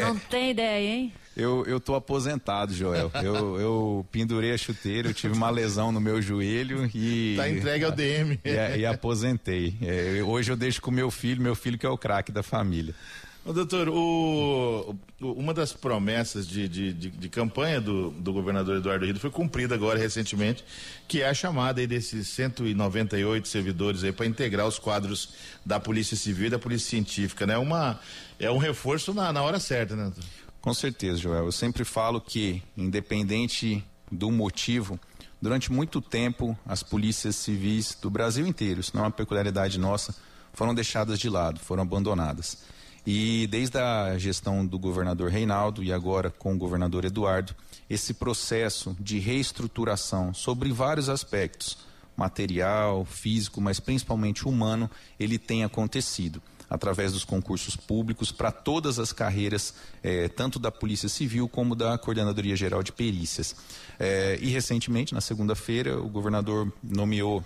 Não 0.00 0.16
tem 0.30 0.52
ideia, 0.52 0.88
hein? 0.88 1.12
Eu, 1.36 1.64
eu 1.66 1.78
tô 1.78 1.94
aposentado, 1.94 2.74
Joel. 2.74 3.10
Eu, 3.22 3.60
eu 3.60 4.06
pendurei 4.10 4.52
a 4.52 4.58
chuteira, 4.58 5.08
eu 5.08 5.14
tive 5.14 5.34
uma 5.34 5.48
lesão 5.50 5.92
no 5.92 6.00
meu 6.00 6.20
joelho 6.20 6.90
e. 6.94 7.34
Tá 7.36 7.48
entregue 7.48 7.84
ao 7.84 7.92
DM. 7.92 8.38
E, 8.44 8.78
e 8.78 8.86
aposentei. 8.86 9.74
É, 9.82 10.22
hoje 10.22 10.50
eu 10.50 10.56
deixo 10.56 10.82
com 10.82 10.90
meu 10.90 11.10
filho, 11.10 11.40
meu 11.40 11.54
filho 11.54 11.78
que 11.78 11.86
é 11.86 11.88
o 11.88 11.96
craque 11.96 12.32
da 12.32 12.42
família. 12.42 12.94
Ô, 13.44 13.54
doutor, 13.54 13.88
o, 13.88 14.94
o, 15.18 15.32
uma 15.32 15.54
das 15.54 15.72
promessas 15.72 16.46
de, 16.46 16.68
de, 16.68 16.92
de, 16.92 17.10
de, 17.10 17.28
campanha 17.30 17.80
do, 17.80 18.10
do 18.10 18.34
governador 18.34 18.76
Eduardo 18.76 19.06
Rido 19.06 19.18
foi 19.18 19.30
cumprida 19.30 19.74
agora 19.74 19.98
recentemente, 19.98 20.62
que 21.08 21.22
é 21.22 21.28
a 21.28 21.32
chamada 21.32 21.84
desses 21.86 22.28
198 22.28 23.48
servidores 23.48 24.04
aí 24.04 24.12
para 24.12 24.26
integrar 24.26 24.66
os 24.66 24.78
quadros 24.78 25.30
da 25.64 25.80
Polícia 25.80 26.16
Civil 26.18 26.48
e 26.48 26.50
da 26.50 26.58
Polícia 26.58 26.90
Científica, 26.90 27.46
né? 27.46 27.56
Uma, 27.56 27.98
é 28.38 28.50
um 28.50 28.58
reforço 28.58 29.14
na, 29.14 29.32
na 29.32 29.42
hora 29.42 29.58
certa, 29.58 29.96
né, 29.96 30.04
doutor? 30.04 30.24
Com 30.60 30.74
certeza, 30.74 31.16
Joel. 31.16 31.46
Eu 31.46 31.52
sempre 31.52 31.82
falo 31.84 32.20
que, 32.20 32.62
independente 32.76 33.82
do 34.12 34.30
motivo, 34.30 35.00
durante 35.40 35.72
muito 35.72 36.02
tempo 36.02 36.56
as 36.66 36.82
polícias 36.82 37.36
civis 37.36 37.96
do 38.00 38.10
Brasil 38.10 38.46
inteiro, 38.46 38.80
isso 38.80 38.92
não 38.94 39.04
é 39.04 39.06
uma 39.06 39.10
peculiaridade 39.10 39.78
nossa, 39.78 40.14
foram 40.52 40.74
deixadas 40.74 41.18
de 41.18 41.30
lado, 41.30 41.58
foram 41.58 41.82
abandonadas. 41.84 42.58
E 43.06 43.46
desde 43.46 43.78
a 43.78 44.16
gestão 44.18 44.64
do 44.64 44.78
governador 44.78 45.30
Reinaldo 45.30 45.82
e 45.82 45.92
agora 45.92 46.30
com 46.30 46.54
o 46.54 46.58
governador 46.58 47.04
Eduardo, 47.04 47.54
esse 47.88 48.14
processo 48.14 48.96
de 49.00 49.18
reestruturação 49.18 50.34
sobre 50.34 50.70
vários 50.72 51.08
aspectos, 51.08 51.78
material, 52.16 53.04
físico, 53.04 53.60
mas 53.60 53.80
principalmente 53.80 54.46
humano, 54.46 54.90
ele 55.18 55.38
tem 55.38 55.64
acontecido 55.64 56.42
através 56.68 57.12
dos 57.12 57.24
concursos 57.24 57.74
públicos 57.74 58.30
para 58.30 58.52
todas 58.52 59.00
as 59.00 59.12
carreiras, 59.12 59.74
eh, 60.04 60.28
tanto 60.28 60.58
da 60.60 60.70
Polícia 60.70 61.08
Civil 61.08 61.48
como 61.48 61.74
da 61.74 61.98
Coordenadoria 61.98 62.54
Geral 62.54 62.80
de 62.80 62.92
Perícias. 62.92 63.56
Eh, 63.98 64.38
e 64.40 64.50
recentemente, 64.50 65.12
na 65.12 65.20
segunda-feira, 65.20 66.00
o 66.00 66.08
governador 66.08 66.72
nomeou 66.80 67.44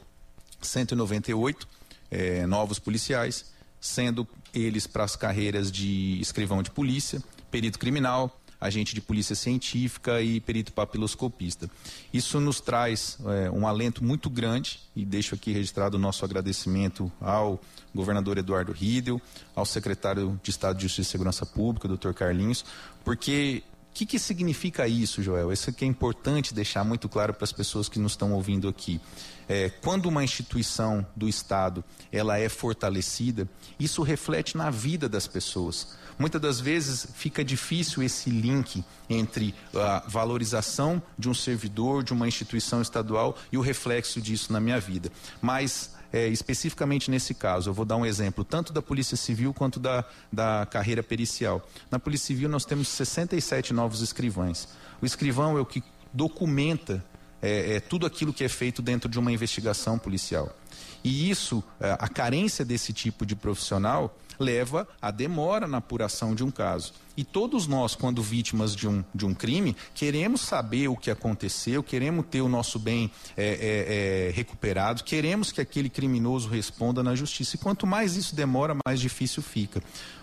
198 0.60 1.66
eh, 2.10 2.46
novos 2.46 2.78
policiais 2.78 3.53
sendo 3.84 4.26
eles 4.54 4.86
para 4.86 5.04
as 5.04 5.14
carreiras 5.14 5.70
de 5.70 6.18
escrivão 6.18 6.62
de 6.62 6.70
polícia, 6.70 7.22
perito 7.50 7.78
criminal, 7.78 8.40
agente 8.58 8.94
de 8.94 9.00
polícia 9.02 9.36
científica 9.36 10.22
e 10.22 10.40
perito 10.40 10.72
papiloscopista. 10.72 11.68
Isso 12.10 12.40
nos 12.40 12.62
traz 12.62 13.18
é, 13.26 13.50
um 13.50 13.68
alento 13.68 14.02
muito 14.02 14.30
grande 14.30 14.80
e 14.96 15.04
deixo 15.04 15.34
aqui 15.34 15.52
registrado 15.52 15.98
o 15.98 16.00
nosso 16.00 16.24
agradecimento 16.24 17.12
ao 17.20 17.60
governador 17.94 18.38
Eduardo 18.38 18.72
Riedel, 18.72 19.20
ao 19.54 19.66
secretário 19.66 20.40
de 20.42 20.50
Estado 20.50 20.76
de 20.76 20.84
Justiça 20.84 21.10
e 21.10 21.12
Segurança 21.12 21.44
Pública, 21.44 21.86
doutor 21.86 22.14
Carlinhos, 22.14 22.64
porque 23.04 23.62
que, 23.94 24.04
que 24.04 24.18
significa 24.18 24.88
isso, 24.88 25.22
Joel? 25.22 25.52
Isso 25.52 25.70
aqui 25.70 25.84
é 25.84 25.88
importante 25.88 26.52
deixar 26.52 26.82
muito 26.82 27.08
claro 27.08 27.32
para 27.32 27.44
as 27.44 27.52
pessoas 27.52 27.88
que 27.88 28.00
nos 28.00 28.12
estão 28.12 28.32
ouvindo 28.32 28.68
aqui. 28.68 29.00
É, 29.48 29.70
quando 29.70 30.06
uma 30.06 30.24
instituição 30.24 31.06
do 31.14 31.28
Estado 31.28 31.84
ela 32.10 32.36
é 32.36 32.48
fortalecida, 32.48 33.48
isso 33.78 34.02
reflete 34.02 34.56
na 34.56 34.68
vida 34.68 35.08
das 35.08 35.28
pessoas. 35.28 35.96
Muitas 36.18 36.40
das 36.40 36.60
vezes 36.60 37.06
fica 37.14 37.44
difícil 37.44 38.02
esse 38.02 38.30
link 38.30 38.84
entre 39.08 39.54
a 39.74 40.04
valorização 40.08 41.00
de 41.16 41.28
um 41.28 41.34
servidor, 41.34 42.02
de 42.02 42.12
uma 42.12 42.26
instituição 42.26 42.82
estadual 42.82 43.36
e 43.52 43.58
o 43.58 43.60
reflexo 43.60 44.20
disso 44.20 44.52
na 44.52 44.58
minha 44.58 44.80
vida. 44.80 45.10
Mas 45.40 45.93
é, 46.14 46.28
especificamente 46.28 47.10
nesse 47.10 47.34
caso, 47.34 47.70
eu 47.70 47.74
vou 47.74 47.84
dar 47.84 47.96
um 47.96 48.06
exemplo 48.06 48.44
tanto 48.44 48.72
da 48.72 48.80
Polícia 48.80 49.16
Civil 49.16 49.52
quanto 49.52 49.80
da, 49.80 50.04
da 50.32 50.64
carreira 50.64 51.02
pericial. 51.02 51.68
Na 51.90 51.98
Polícia 51.98 52.28
Civil 52.28 52.48
nós 52.48 52.64
temos 52.64 52.86
67 52.86 53.74
novos 53.74 54.00
escrivães. 54.00 54.68
O 55.02 55.06
escrivão 55.06 55.58
é 55.58 55.60
o 55.60 55.66
que 55.66 55.82
documenta 56.12 57.04
é, 57.42 57.74
é, 57.74 57.80
tudo 57.80 58.06
aquilo 58.06 58.32
que 58.32 58.44
é 58.44 58.48
feito 58.48 58.80
dentro 58.80 59.08
de 59.08 59.18
uma 59.18 59.32
investigação 59.32 59.98
policial. 59.98 60.56
E 61.02 61.28
isso, 61.28 61.64
é, 61.80 61.96
a 61.98 62.08
carência 62.08 62.64
desse 62.64 62.92
tipo 62.92 63.26
de 63.26 63.34
profissional, 63.34 64.16
leva 64.38 64.86
à 65.00 65.10
demora 65.10 65.66
na 65.66 65.78
apuração 65.78 66.34
de 66.34 66.44
um 66.44 66.50
caso. 66.50 66.92
E 67.16 67.22
todos 67.22 67.66
nós, 67.66 67.94
quando 67.94 68.22
vítimas 68.22 68.74
de 68.74 68.88
um, 68.88 69.04
de 69.14 69.24
um 69.24 69.32
crime, 69.32 69.76
queremos 69.94 70.40
saber 70.40 70.88
o 70.88 70.96
que 70.96 71.10
aconteceu, 71.10 71.82
queremos 71.82 72.26
ter 72.26 72.40
o 72.40 72.48
nosso 72.48 72.78
bem 72.78 73.10
é, 73.36 73.44
é, 73.44 74.28
é, 74.28 74.30
recuperado, 74.32 75.04
queremos 75.04 75.52
que 75.52 75.60
aquele 75.60 75.88
criminoso 75.88 76.48
responda 76.48 77.02
na 77.02 77.14
justiça. 77.14 77.56
E 77.56 77.58
quanto 77.58 77.86
mais 77.86 78.16
isso 78.16 78.34
demora, 78.34 78.76
mais 78.84 79.00
difícil 79.00 79.42
fica. 79.42 79.82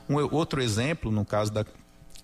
Um 0.09 0.15
outro 0.15 0.61
exemplo, 0.61 1.09
no 1.11 1.23
caso 1.23 1.51
da, 1.53 1.65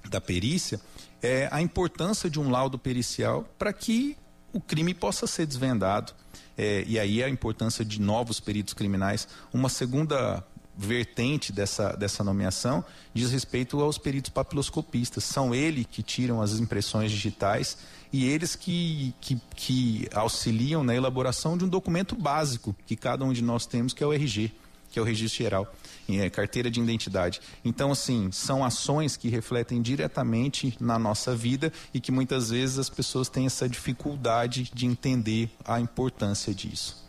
da 0.09 0.19
perícia, 0.19 0.81
é 1.21 1.47
a 1.51 1.61
importância 1.61 2.29
de 2.29 2.39
um 2.39 2.49
laudo 2.49 2.77
pericial 2.77 3.45
para 3.57 3.71
que 3.71 4.17
o 4.51 4.59
crime 4.59 4.93
possa 4.93 5.27
ser 5.27 5.45
desvendado. 5.45 6.13
É, 6.57 6.83
e 6.87 6.99
aí 6.99 7.23
a 7.23 7.29
importância 7.29 7.85
de 7.85 8.01
novos 8.01 8.39
peritos 8.39 8.73
criminais. 8.73 9.27
Uma 9.53 9.69
segunda 9.69 10.43
vertente 10.77 11.51
dessa, 11.51 11.93
dessa 11.93 12.23
nomeação 12.23 12.85
diz 13.13 13.31
respeito 13.31 13.81
aos 13.81 13.97
peritos 13.97 14.29
papiloscopistas. 14.29 15.23
São 15.23 15.55
eles 15.55 15.87
que 15.89 16.03
tiram 16.03 16.41
as 16.41 16.59
impressões 16.59 17.11
digitais 17.11 17.77
e 18.13 18.25
eles 18.25 18.55
que, 18.55 19.13
que, 19.19 19.41
que 19.55 20.07
auxiliam 20.13 20.83
na 20.83 20.95
elaboração 20.95 21.57
de 21.57 21.65
um 21.65 21.67
documento 21.67 22.15
básico 22.15 22.75
que 22.85 22.95
cada 22.95 23.25
um 23.25 23.33
de 23.33 23.41
nós 23.41 23.65
temos, 23.65 23.93
que 23.93 24.03
é 24.03 24.07
o 24.07 24.13
RG 24.13 24.53
que 24.89 24.99
é 24.99 25.01
o 25.01 25.05
registro 25.05 25.43
geral, 25.43 25.75
é, 26.09 26.29
carteira 26.29 26.71
de 26.71 26.79
identidade. 26.79 27.41
Então, 27.63 27.91
assim, 27.91 28.31
são 28.31 28.63
ações 28.63 29.17
que 29.17 29.27
refletem 29.27 29.81
diretamente 29.81 30.77
na 30.79 30.97
nossa 30.97 31.35
vida 31.35 31.71
e 31.93 31.99
que 31.99 32.11
muitas 32.11 32.49
vezes 32.49 32.79
as 32.79 32.89
pessoas 32.89 33.29
têm 33.29 33.45
essa 33.45 33.67
dificuldade 33.67 34.71
de 34.73 34.85
entender 34.85 35.49
a 35.65 35.79
importância 35.79 36.53
disso. 36.53 37.06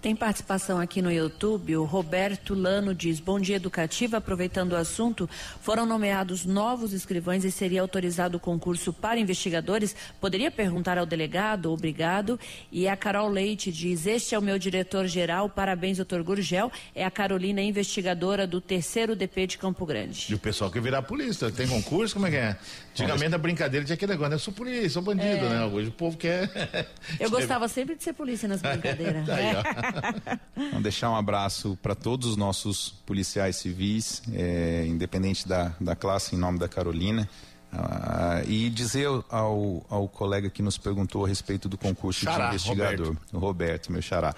Tem 0.00 0.14
participação 0.14 0.78
aqui 0.78 1.00
no 1.00 1.10
YouTube. 1.10 1.76
O 1.76 1.84
Roberto 1.84 2.54
Lano 2.54 2.94
diz: 2.94 3.18
Bom 3.18 3.40
dia, 3.40 3.56
educativa. 3.56 4.18
Aproveitando 4.18 4.72
o 4.72 4.76
assunto, 4.76 5.28
foram 5.60 5.86
nomeados 5.86 6.44
novos 6.44 6.92
escrivães 6.92 7.44
e 7.44 7.50
seria 7.50 7.80
autorizado 7.80 8.36
o 8.36 8.40
concurso 8.40 8.92
para 8.92 9.18
investigadores. 9.18 9.96
Poderia 10.20 10.50
perguntar 10.50 10.98
ao 10.98 11.06
delegado? 11.06 11.72
Obrigado. 11.72 12.38
E 12.70 12.86
a 12.86 12.96
Carol 12.96 13.28
Leite 13.28 13.72
diz: 13.72 14.06
Este 14.06 14.34
é 14.34 14.38
o 14.38 14.42
meu 14.42 14.58
diretor-geral. 14.58 15.48
Parabéns, 15.48 15.96
doutor 15.96 16.22
Gurgel. 16.22 16.70
É 16.94 17.04
a 17.04 17.10
Carolina, 17.10 17.62
investigadora 17.62 18.46
do 18.46 18.60
terceiro 18.60 19.16
DP 19.16 19.46
de 19.46 19.58
Campo 19.58 19.84
Grande. 19.86 20.26
E 20.30 20.34
o 20.34 20.38
pessoal 20.38 20.70
quer 20.70 20.82
virar 20.82 21.02
polícia. 21.02 21.50
Tem 21.50 21.66
concurso? 21.66 22.14
Como 22.14 22.26
é 22.26 22.30
que 22.30 22.36
é? 22.36 22.56
Antigamente 23.02 23.34
a 23.34 23.38
brincadeira 23.38 23.84
tinha 23.84 23.94
aquele 23.94 24.12
negócio, 24.12 24.30
né? 24.30 24.34
Eu 24.36 24.40
sou 24.40 24.54
polícia, 24.54 24.90
sou 24.90 25.02
bandido, 25.02 25.46
é. 25.46 25.48
né? 25.48 25.64
Hoje 25.64 25.88
o 25.88 25.92
povo 25.92 26.16
quer. 26.16 26.50
Eu 27.20 27.30
gostava 27.30 27.68
sempre 27.68 27.94
de 27.94 28.02
ser 28.02 28.12
polícia 28.12 28.48
nas 28.48 28.62
brincadeiras. 28.62 29.28
Aí, 29.30 30.38
Vamos 30.56 30.82
deixar 30.82 31.10
um 31.10 31.16
abraço 31.16 31.78
para 31.82 31.94
todos 31.94 32.30
os 32.30 32.36
nossos 32.36 32.90
policiais 33.04 33.56
civis, 33.56 34.22
é, 34.32 34.84
independente 34.86 35.46
da, 35.46 35.72
da 35.80 35.94
classe, 35.94 36.34
em 36.34 36.38
nome 36.38 36.58
da 36.58 36.68
Carolina. 36.68 37.28
Ah, 37.72 38.42
e 38.46 38.70
dizer 38.70 39.08
ao, 39.28 39.84
ao 39.90 40.08
colega 40.08 40.48
que 40.48 40.62
nos 40.62 40.78
perguntou 40.78 41.24
a 41.24 41.28
respeito 41.28 41.68
do 41.68 41.76
concurso 41.76 42.24
xará, 42.24 42.48
de 42.48 42.54
investigador, 42.54 43.08
Roberto. 43.08 43.36
o 43.36 43.38
Roberto, 43.38 43.92
meu 43.92 44.00
xará. 44.00 44.34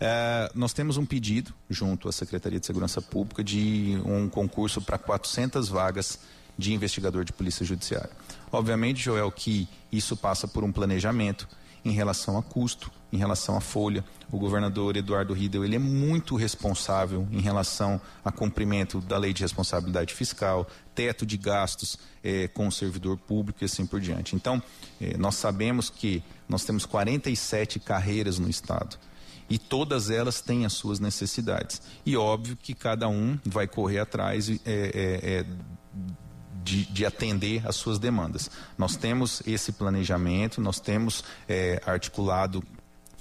É, 0.00 0.50
nós 0.54 0.72
temos 0.72 0.96
um 0.96 1.06
pedido 1.06 1.54
junto 1.70 2.08
à 2.08 2.12
Secretaria 2.12 2.58
de 2.60 2.66
Segurança 2.66 3.00
Pública 3.00 3.42
de 3.42 3.98
um 4.04 4.28
concurso 4.28 4.82
para 4.82 4.98
400 4.98 5.68
vagas 5.68 6.18
de 6.56 6.72
investigador 6.72 7.24
de 7.24 7.32
polícia 7.32 7.64
judiciária. 7.64 8.10
Obviamente, 8.50 9.00
Joel, 9.02 9.30
que 9.30 9.68
isso 9.90 10.16
passa 10.16 10.46
por 10.46 10.62
um 10.64 10.72
planejamento 10.72 11.48
em 11.84 11.92
relação 11.92 12.38
a 12.38 12.42
custo, 12.42 12.90
em 13.12 13.18
relação 13.18 13.56
à 13.56 13.60
folha. 13.60 14.04
O 14.32 14.38
governador 14.38 14.96
Eduardo 14.96 15.34
Riedel 15.34 15.64
ele 15.64 15.76
é 15.76 15.78
muito 15.78 16.34
responsável 16.34 17.28
em 17.30 17.40
relação 17.40 18.00
a 18.24 18.32
cumprimento 18.32 19.00
da 19.00 19.18
lei 19.18 19.32
de 19.32 19.42
responsabilidade 19.42 20.14
fiscal, 20.14 20.66
teto 20.94 21.26
de 21.26 21.36
gastos 21.36 21.98
eh, 22.22 22.48
com 22.48 22.66
o 22.66 22.72
servidor 22.72 23.18
público 23.18 23.62
e 23.62 23.66
assim 23.66 23.86
por 23.86 24.00
diante. 24.00 24.34
Então, 24.34 24.62
eh, 25.00 25.16
nós 25.18 25.34
sabemos 25.34 25.90
que 25.90 26.22
nós 26.48 26.64
temos 26.64 26.86
47 26.86 27.78
carreiras 27.78 28.38
no 28.38 28.48
Estado 28.48 28.98
e 29.48 29.58
todas 29.58 30.10
elas 30.10 30.40
têm 30.40 30.64
as 30.64 30.72
suas 30.72 30.98
necessidades. 30.98 31.82
E 32.04 32.16
óbvio 32.16 32.56
que 32.56 32.74
cada 32.74 33.08
um 33.08 33.38
vai 33.44 33.66
correr 33.66 33.98
atrás 33.98 34.48
é, 34.48 34.56
é, 34.64 34.64
é, 34.64 35.46
de, 36.64 36.86
de, 36.86 37.04
atender 37.04 37.66
às 37.66 37.76
suas 37.76 37.98
demandas. 37.98 38.50
Nós 38.78 38.96
temos 38.96 39.42
esse 39.46 39.70
planejamento, 39.70 40.60
nós 40.60 40.80
temos 40.80 41.22
é, 41.46 41.80
articulado 41.84 42.64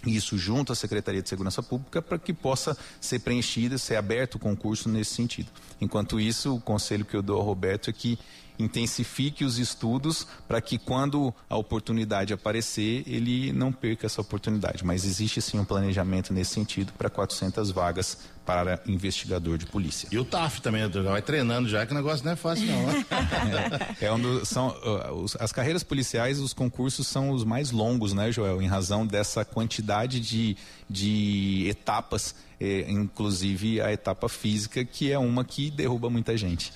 isso 0.05 0.37
junto 0.37 0.71
à 0.71 0.75
Secretaria 0.75 1.21
de 1.21 1.29
Segurança 1.29 1.61
Pública 1.61 2.01
para 2.01 2.17
que 2.17 2.33
possa 2.33 2.77
ser 2.99 3.19
preenchida, 3.19 3.77
ser 3.77 3.95
aberto 3.95 4.35
o 4.35 4.39
concurso 4.39 4.89
nesse 4.89 5.13
sentido. 5.13 5.49
Enquanto 5.79 6.19
isso, 6.19 6.55
o 6.55 6.61
conselho 6.61 7.05
que 7.05 7.15
eu 7.15 7.21
dou 7.21 7.37
ao 7.37 7.45
Roberto 7.45 7.89
é 7.89 7.93
que 7.93 8.17
intensifique 8.57 9.43
os 9.43 9.57
estudos 9.57 10.27
para 10.47 10.61
que 10.61 10.77
quando 10.77 11.33
a 11.49 11.57
oportunidade 11.57 12.33
aparecer, 12.33 13.03
ele 13.07 13.51
não 13.51 13.71
perca 13.71 14.05
essa 14.05 14.21
oportunidade. 14.21 14.85
Mas 14.85 15.05
existe 15.05 15.41
sim 15.41 15.59
um 15.59 15.65
planejamento 15.65 16.33
nesse 16.33 16.53
sentido 16.53 16.93
para 16.93 17.09
400 17.09 17.71
vagas 17.71 18.17
para 18.45 18.81
investigador 18.85 19.57
de 19.57 19.65
polícia. 19.65 20.07
E 20.11 20.17
o 20.17 20.25
TAF 20.25 20.61
também, 20.61 20.91
já 20.91 21.01
vai 21.01 21.21
treinando 21.21 21.69
já, 21.69 21.85
que 21.85 21.93
o 21.93 21.95
negócio 21.95 22.25
não 22.25 22.33
é 22.33 22.35
fácil 22.35 22.65
não. 22.65 22.87
Né? 22.87 23.05
é, 24.01 24.05
é 24.05 24.13
um 24.13 24.43
são, 24.43 24.69
uh, 24.69 25.13
os, 25.13 25.35
as 25.39 25.51
carreiras 25.51 25.81
policiais, 25.81 26.39
os 26.39 26.53
concursos 26.53 27.07
são 27.07 27.31
os 27.31 27.43
mais 27.45 27.71
longos, 27.71 28.13
né, 28.13 28.31
Joel? 28.31 28.61
Em 28.61 28.67
razão 28.67 29.05
dessa 29.07 29.45
quantidade 29.45 30.19
de, 30.19 30.57
de 30.89 31.67
etapas, 31.69 32.35
eh, 32.59 32.85
inclusive 32.89 33.79
a 33.81 33.93
etapa 33.93 34.27
física, 34.27 34.83
que 34.83 35.11
é 35.11 35.17
uma 35.17 35.45
que 35.45 35.71
derruba 35.71 36.09
muita 36.09 36.35
gente. 36.35 36.73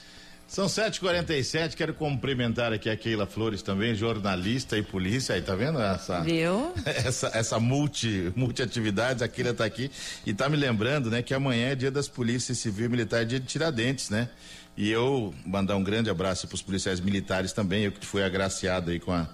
São 0.47 0.67
7h47, 0.67 1.75
quero 1.75 1.93
cumprimentar 1.93 2.71
aqui 2.71 2.89
a 2.89 2.95
Keila 2.95 3.25
Flores 3.25 3.61
também, 3.61 3.93
jornalista 3.93 4.77
e 4.77 4.81
polícia, 4.81 5.35
aí 5.35 5.41
tá 5.41 5.53
vendo 5.55 5.77
essa 5.81 6.21
Viu? 6.21 6.71
essa 6.85 7.27
essa 7.33 7.59
multi 7.59 8.31
multiatividades, 8.33 9.21
a 9.21 9.27
Keila 9.27 9.53
tá 9.53 9.65
aqui 9.65 9.91
e 10.25 10.33
tá 10.33 10.47
me 10.47 10.55
lembrando, 10.55 11.11
né, 11.11 11.21
que 11.21 11.33
amanhã 11.33 11.71
é 11.71 11.75
dia 11.75 11.91
das 11.91 12.07
polícias 12.07 12.57
civil 12.59 12.85
e 12.85 12.89
militar, 12.89 13.25
dia 13.25 13.41
de 13.41 13.45
Tiradentes, 13.45 14.09
né? 14.09 14.29
E 14.77 14.89
eu 14.89 15.33
mandar 15.45 15.75
um 15.75 15.83
grande 15.83 16.09
abraço 16.09 16.47
para 16.47 16.55
os 16.55 16.61
policiais 16.61 17.01
militares 17.01 17.51
também, 17.51 17.83
eu 17.83 17.91
que 17.91 18.05
fui 18.05 18.23
agraciado 18.23 18.91
aí 18.91 18.99
com 19.01 19.11
a 19.11 19.27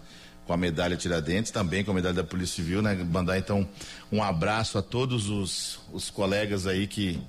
com 0.45 0.51
a 0.51 0.57
medalha 0.57 0.97
Tiradentes, 0.97 1.51
também 1.51 1.83
com 1.83 1.91
a 1.91 1.93
medalha 1.93 2.15
da 2.15 2.23
Polícia 2.23 2.55
Civil, 2.55 2.81
né? 2.81 2.95
Mandar 2.95 3.37
então 3.37 3.67
um 4.11 4.21
abraço 4.21 4.77
a 4.77 4.81
todos 4.81 5.29
os, 5.29 5.79
os 5.91 6.09
colegas 6.09 6.67
aí 6.67 6.85
que 6.85 7.21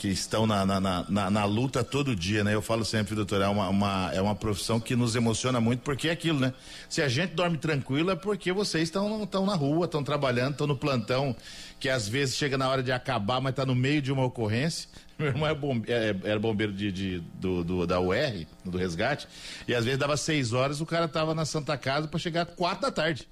que 0.00 0.08
estão 0.08 0.46
na, 0.46 0.64
na, 0.64 0.80
na, 0.80 1.30
na, 1.30 1.44
luta 1.44 1.84
todo 1.84 2.16
dia, 2.16 2.42
né? 2.42 2.54
Eu 2.54 2.62
falo 2.62 2.86
sempre, 2.86 3.14
doutor, 3.14 3.42
é 3.42 3.46
uma, 3.46 3.68
uma, 3.68 4.10
é 4.14 4.22
uma 4.22 4.34
profissão 4.34 4.80
que 4.80 4.96
nos 4.96 5.14
emociona 5.14 5.60
muito, 5.60 5.80
porque 5.80 6.08
é 6.08 6.12
aquilo, 6.12 6.40
né? 6.40 6.54
Se 6.88 7.02
a 7.02 7.08
gente 7.08 7.34
dorme 7.34 7.58
tranquilo 7.58 8.10
é 8.10 8.16
porque 8.16 8.50
vocês 8.50 8.84
estão 8.84 9.28
na 9.44 9.54
rua, 9.54 9.84
estão 9.84 10.02
trabalhando, 10.02 10.52
estão 10.52 10.66
no 10.66 10.74
plantão, 10.74 11.36
que 11.78 11.86
às 11.86 12.08
vezes 12.08 12.34
chega 12.34 12.56
na 12.56 12.66
hora 12.70 12.82
de 12.82 12.90
acabar, 12.90 13.42
mas 13.42 13.50
está 13.50 13.66
no 13.66 13.74
meio 13.74 14.00
de 14.00 14.10
uma 14.10 14.24
ocorrência. 14.24 14.88
Meu 15.20 15.28
irmão 15.28 15.46
é 15.46 15.54
bombe, 15.54 15.92
é, 15.92 16.16
era 16.24 16.40
bombeiro 16.40 16.72
de, 16.72 16.90
de 16.90 17.18
do, 17.34 17.62
do, 17.62 17.86
da 17.86 18.00
UR, 18.00 18.46
do 18.64 18.78
resgate, 18.78 19.28
e 19.68 19.74
às 19.74 19.84
vezes 19.84 20.00
dava 20.00 20.16
seis 20.16 20.54
horas, 20.54 20.80
o 20.80 20.86
cara 20.86 21.08
tava 21.08 21.34
na 21.34 21.44
Santa 21.44 21.76
Casa 21.76 22.08
para 22.08 22.18
chegar 22.18 22.46
quatro 22.46 22.80
da 22.80 22.90
tarde. 22.90 23.28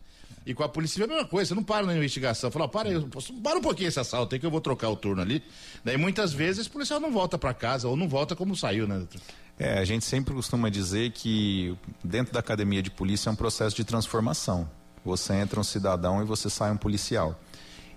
E 0.46 0.54
com 0.54 0.62
a 0.62 0.68
polícia 0.68 1.02
é 1.02 1.04
a 1.04 1.08
mesma 1.08 1.24
coisa, 1.26 1.48
você 1.48 1.54
não 1.54 1.62
para 1.62 1.86
na 1.86 1.96
investigação. 1.96 2.50
Fala, 2.50 2.68
para 2.68 2.88
aí, 2.88 3.06
para 3.42 3.58
um 3.58 3.62
pouquinho 3.62 3.88
esse 3.88 4.00
assalto 4.00 4.34
aí 4.34 4.40
que 4.40 4.46
eu 4.46 4.50
vou 4.50 4.60
trocar 4.60 4.88
o 4.88 4.96
turno 4.96 5.20
ali. 5.20 5.42
Daí 5.84 5.96
muitas 5.96 6.32
vezes 6.32 6.66
o 6.66 6.70
policial 6.70 7.00
não 7.00 7.12
volta 7.12 7.36
para 7.36 7.52
casa 7.52 7.88
ou 7.88 7.96
não 7.96 8.08
volta 8.08 8.34
como 8.34 8.56
saiu, 8.56 8.86
né, 8.86 8.96
doutor? 8.96 9.20
É, 9.58 9.78
a 9.78 9.84
gente 9.84 10.04
sempre 10.04 10.32
costuma 10.32 10.68
dizer 10.68 11.10
que 11.10 11.76
dentro 12.02 12.32
da 12.32 12.38
academia 12.38 12.80
de 12.80 12.90
polícia 12.90 13.28
é 13.28 13.32
um 13.32 13.36
processo 13.36 13.74
de 13.74 13.84
transformação. 13.84 14.70
Você 15.04 15.34
entra 15.34 15.58
um 15.58 15.64
cidadão 15.64 16.22
e 16.22 16.24
você 16.24 16.48
sai 16.48 16.70
um 16.70 16.76
policial. 16.76 17.38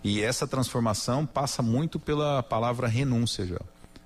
E 0.04 0.22
essa 0.22 0.48
transformação 0.48 1.25
passa 1.25 1.62
muito 1.62 2.00
pela 2.00 2.42
palavra 2.42 2.88
renúncia, 2.88 3.46
já. 3.46 3.60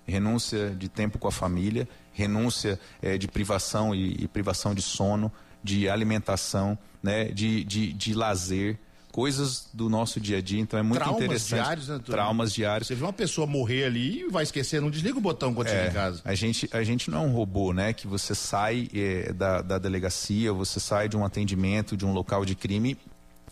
Renúncia 0.05 0.69
de 0.71 0.89
tempo 0.89 1.17
com 1.17 1.27
a 1.27 1.31
família, 1.31 1.87
renúncia 2.11 2.79
é, 3.01 3.17
de 3.17 3.27
privação 3.27 3.95
e, 3.95 4.23
e 4.23 4.27
privação 4.27 4.75
de 4.75 4.81
sono, 4.81 5.31
de 5.65 5.89
alimentação, 5.89 6.77
né, 7.03 7.25
de, 7.25 7.63
de, 7.63 7.91
de 7.91 8.13
lazer, 8.13 8.77
coisas 9.11 9.69
do 9.73 9.89
nosso 9.89 10.19
dia 10.19 10.39
a 10.39 10.41
dia, 10.41 10.59
então 10.59 10.77
é 10.77 10.83
muito 10.83 10.99
Traumas 10.99 11.23
interessante. 11.23 11.63
Diários, 11.63 11.87
né, 11.87 11.99
Traumas 12.05 12.53
diários. 12.53 12.87
Você 12.87 12.95
vê 12.95 13.03
uma 13.03 13.13
pessoa 13.13 13.47
morrer 13.47 13.85
ali 13.85 14.23
e 14.23 14.29
vai 14.29 14.43
esquecer, 14.43 14.81
não 14.81 14.91
desliga 14.91 15.17
o 15.17 15.21
botão 15.21 15.53
quando 15.53 15.67
é, 15.67 15.71
chega 15.71 15.87
em 15.87 15.93
casa. 15.93 16.21
A 16.25 16.35
gente, 16.35 16.69
a 16.73 16.83
gente 16.83 17.09
não 17.09 17.23
é 17.23 17.27
um 17.27 17.31
robô, 17.31 17.71
né? 17.71 17.93
Que 17.93 18.07
você 18.07 18.35
sai 18.35 18.89
é, 18.93 19.31
da, 19.31 19.61
da 19.61 19.77
delegacia, 19.77 20.51
você 20.51 20.81
sai 20.81 21.07
de 21.07 21.15
um 21.15 21.23
atendimento, 21.23 21.95
de 21.95 22.05
um 22.05 22.11
local 22.11 22.43
de 22.43 22.55
crime 22.55 22.97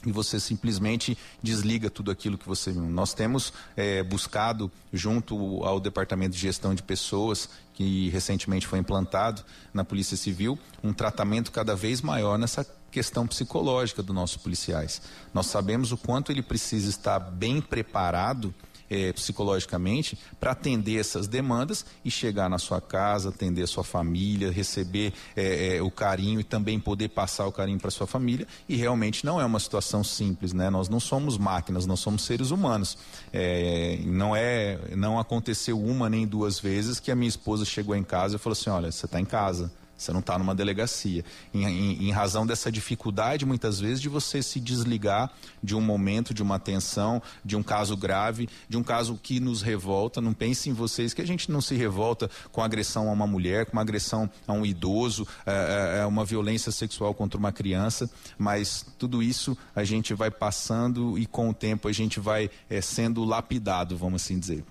e 0.06 0.12
você 0.12 0.39
simplesmente 0.39 1.18
desliga 1.42 1.89
tudo 1.89 2.12
aquilo 2.12 2.38
que 2.38 2.48
você 2.48 2.72
viu. 2.72 2.84
Nós 2.84 3.13
temos 3.13 3.54
é, 3.76 4.04
buscado, 4.04 4.72
junto 4.92 5.63
ao 5.63 5.80
Departamento 5.80 6.36
de 6.36 6.42
Gestão 6.42 6.76
de 6.76 6.84
Pessoas, 6.84 7.50
que 7.74 8.10
recentemente 8.10 8.68
foi 8.68 8.80
implantado 8.80 9.44
na 9.74 9.84
Polícia 9.84 10.18
Civil, 10.18 10.58
um 10.84 10.94
tratamento 10.94 11.52
cada 11.52 11.76
vez 11.76 12.02
maior 12.02 12.38
nessa 12.38 12.66
questão 12.92 13.26
psicológica 13.26 14.04
dos 14.04 14.13
nossos 14.13 14.38
policiais. 14.38 15.02
Nós 15.34 15.48
sabemos 15.48 15.92
o 15.92 15.98
quanto 15.98 16.32
ele 16.32 16.44
precisa 16.44 16.89
estar 16.89 17.20
bem 17.20 17.60
preparado 17.60 18.54
é, 18.89 19.12
psicologicamente 19.13 20.17
para 20.39 20.52
atender 20.52 21.00
essas 21.00 21.28
demandas 21.28 21.86
e 22.04 22.12
chegar 22.12 22.50
na 22.50 22.58
sua 22.58 22.82
casa, 22.82 23.30
atender 23.30 23.63
a 23.63 23.67
sua 23.67 23.84
família, 23.84 24.52
receber 24.52 25.13
é, 25.36 25.78
é, 25.78 25.82
o 25.82 25.89
carinho 25.89 26.39
e 26.39 26.43
também 26.43 26.80
poder 26.80 27.10
passar 27.10 27.48
o 27.48 27.52
carinho 27.52 27.80
para 27.80 27.91
sua 27.91 28.08
família. 28.08 28.48
E 28.67 28.76
realmente 28.76 29.26
não 29.26 29.39
é 29.39 29.46
uma 29.46 29.60
situação 29.60 30.04
simples, 30.04 30.54
né? 30.54 30.69
Nós 30.69 30.89
não 30.89 31.00
somos 31.00 31.38
máquinas, 31.38 31.86
nós 31.86 32.00
somos 32.00 32.24
seres 32.24 32.52
humanos. 32.52 32.98
É, 33.32 34.00
não 34.06 34.36
é, 34.36 34.80
não 34.96 35.19
aconteceu 35.19 35.80
uma 35.80 36.10
nem 36.10 36.28
duas 36.28 36.60
vezes 36.60 37.00
que 37.00 37.12
a 37.12 37.15
minha 37.15 37.30
esposa 37.30 37.65
chegou 37.65 37.96
em 37.96 38.04
casa 38.04 38.36
e 38.36 38.39
falou 38.39 38.54
assim, 38.54 38.69
olha, 38.69 38.91
você 38.91 39.06
está 39.06 39.19
em 39.19 39.26
casa 39.26 39.72
você 39.97 40.12
não 40.12 40.19
está 40.19 40.38
numa 40.38 40.56
delegacia. 40.56 41.23
Em, 41.53 41.65
em, 41.65 42.08
em, 42.08 42.12
razão 42.12 42.45
dessa 42.45 42.71
dificuldade, 42.71 43.45
muitas 43.45 43.79
vezes, 43.79 44.01
de 44.01 44.10
você 44.10 44.41
se 44.41 44.60
desligar 44.60 45.32
de 45.62 45.75
um 45.75 45.82
momento, 45.82 46.34
de 46.34 46.41
uma 46.41 46.60
tensão, 46.60 47.21
de 47.43 47.56
um 47.56 47.63
caso 47.63 47.95
grave, 47.95 48.49
de 48.67 48.77
um 48.77 48.84
caso 48.84 49.19
que 49.21 49.39
nos 49.39 49.62
revolta. 49.62 50.19
Não 50.21 50.34
pense 50.34 50.69
em 50.69 50.73
vocês 50.73 51.13
que 51.13 51.21
a 51.21 51.27
gente 51.27 51.51
não 51.51 51.62
se 51.62 51.75
revolta 51.75 52.29
com 52.51 52.62
agressão 52.62 53.10
a 53.10 53.12
uma 53.12 53.27
mulher, 53.27 53.65
com 53.65 53.73
uma 53.73 53.82
agressão 53.82 54.29
a 54.47 54.53
um 54.53 54.65
idoso, 54.65 55.27
é, 55.45 55.97
é, 55.97 55.99
é 56.01 56.06
uma 56.06 56.25
violência 56.25 56.71
sexual 56.71 57.13
contra 57.13 57.38
uma 57.38 57.51
criança, 57.51 58.10
mas 58.38 58.86
tudo 58.97 59.21
isso 59.21 59.58
a 59.75 59.84
gente 59.84 60.13
vai 60.13 60.32
passando 60.32 61.17
e 61.17 61.25
com 61.25 61.49
o 61.49 61.53
tempo 61.53 61.88
a 61.88 61.91
gente 61.91 62.19
vai 62.19 62.49
é, 62.69 62.82
sendo 62.82 63.23
lapidado, 63.23 63.97
vamos 63.97 64.21
assim 64.21 64.39
dizer 64.39 64.63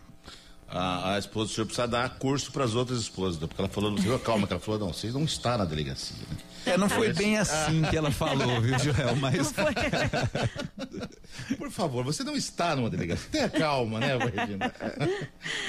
a, 0.73 1.15
a 1.15 1.19
esposa 1.19 1.51
do 1.51 1.55
senhor 1.55 1.67
precisa 1.67 1.87
dar 1.87 2.09
curso 2.19 2.51
para 2.51 2.65
as 2.65 2.75
outras 2.75 2.99
esposas, 2.99 3.39
porque 3.39 3.61
ela 3.61 3.69
falou, 3.69 3.95
calma, 4.21 4.47
que 4.47 4.53
ela 4.53 4.61
falou, 4.61 4.81
não, 4.81 4.93
vocês 4.93 5.13
não 5.13 5.25
estão 5.25 5.59
na 5.59 5.65
delegacia. 5.65 6.17
Né? 6.31 6.37
É, 6.65 6.79
não 6.79 6.89
foi 6.89 7.13
bem 7.13 7.39
assim 7.39 7.83
que 7.91 7.97
ela 7.97 8.11
falou, 8.11 8.61
viu, 8.61 8.79
Joel? 8.79 9.17
Mas. 9.17 9.53
Por 11.59 11.71
favor, 11.71 12.05
você 12.05 12.23
não 12.23 12.37
está 12.37 12.77
numa 12.77 12.89
delegacia. 12.89 13.29
Tenha 13.31 13.49
calma, 13.49 13.99
né, 13.99 14.17
Regina? 14.17 14.73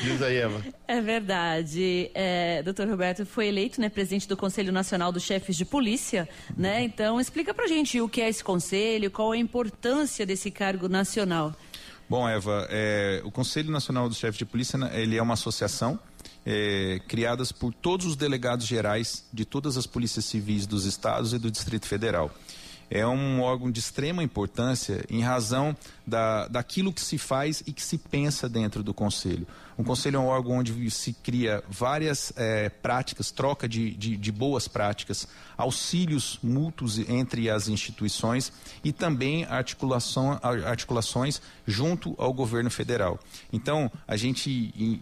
Diz 0.04 0.22
aí, 0.22 0.38
Eva. 0.38 0.64
É 0.88 1.02
verdade. 1.02 2.12
É, 2.14 2.62
doutor 2.62 2.88
Roberto 2.88 3.26
foi 3.26 3.48
eleito 3.48 3.82
né, 3.82 3.90
presidente 3.90 4.28
do 4.28 4.38
Conselho 4.38 4.72
Nacional 4.72 5.12
dos 5.12 5.24
Chefes 5.24 5.56
de 5.56 5.66
Polícia, 5.66 6.30
né? 6.56 6.84
Então, 6.84 7.20
explica 7.20 7.54
pra 7.54 7.66
gente 7.66 8.00
o 8.00 8.08
que 8.08 8.22
é 8.22 8.30
esse 8.30 8.44
conselho, 8.44 9.10
qual 9.10 9.32
a 9.32 9.38
importância 9.38 10.26
desse 10.26 10.52
cargo 10.52 10.88
nacional. 10.88 11.56
Bom, 12.10 12.28
Eva, 12.28 12.68
é, 12.70 13.22
o 13.24 13.32
Conselho 13.32 13.72
Nacional 13.72 14.08
dos 14.08 14.18
Chefes 14.18 14.38
de 14.38 14.46
Polícia 14.46 14.78
né, 14.78 14.90
ele 14.94 15.18
é 15.18 15.22
uma 15.22 15.34
associação 15.34 16.00
é, 16.46 17.00
criada 17.08 17.44
por 17.60 17.74
todos 17.74 18.06
os 18.06 18.16
delegados 18.16 18.66
gerais 18.66 19.26
de 19.32 19.46
todas 19.46 19.78
as 19.78 19.88
polícias 19.88 20.26
civis 20.26 20.68
dos 20.68 20.86
estados 20.86 21.34
e 21.34 21.40
do 21.40 21.50
Distrito 21.50 21.88
Federal 21.88 22.32
é 22.94 23.08
um 23.08 23.42
órgão 23.42 23.72
de 23.72 23.80
extrema 23.80 24.22
importância 24.22 25.04
em 25.10 25.20
razão 25.20 25.76
da, 26.06 26.48
daquilo 26.48 26.94
que 26.94 27.02
se 27.02 27.18
faz 27.18 27.64
e 27.66 27.74
que 27.74 27.82
se 27.82 27.98
pensa 27.98 28.48
dentro 28.48 28.84
do 28.84 28.94
Conselho. 28.94 29.48
O 29.76 29.84
Conselho 29.84 30.18
é 30.18 30.20
um 30.20 30.28
órgão 30.28 30.60
onde 30.60 30.92
se 30.92 31.12
cria 31.12 31.64
várias 31.68 32.32
é, 32.36 32.70
práticas, 32.70 33.32
troca 33.32 33.68
de, 33.68 33.96
de, 33.96 34.16
de, 34.16 34.32
boas 34.32 34.68
práticas, 34.68 35.28
auxílios 35.58 36.38
mútuos 36.44 37.00
entre 37.10 37.50
as 37.50 37.68
instituições 37.68 38.54
e 38.84 38.92
também 38.92 39.46
articulação, 39.46 40.40
articulações 40.44 41.42
junto 41.66 42.14
ao 42.20 42.32
governo 42.32 42.70
federal. 42.70 43.20
Então, 43.52 43.92
a 44.08 44.16
gente 44.16 45.02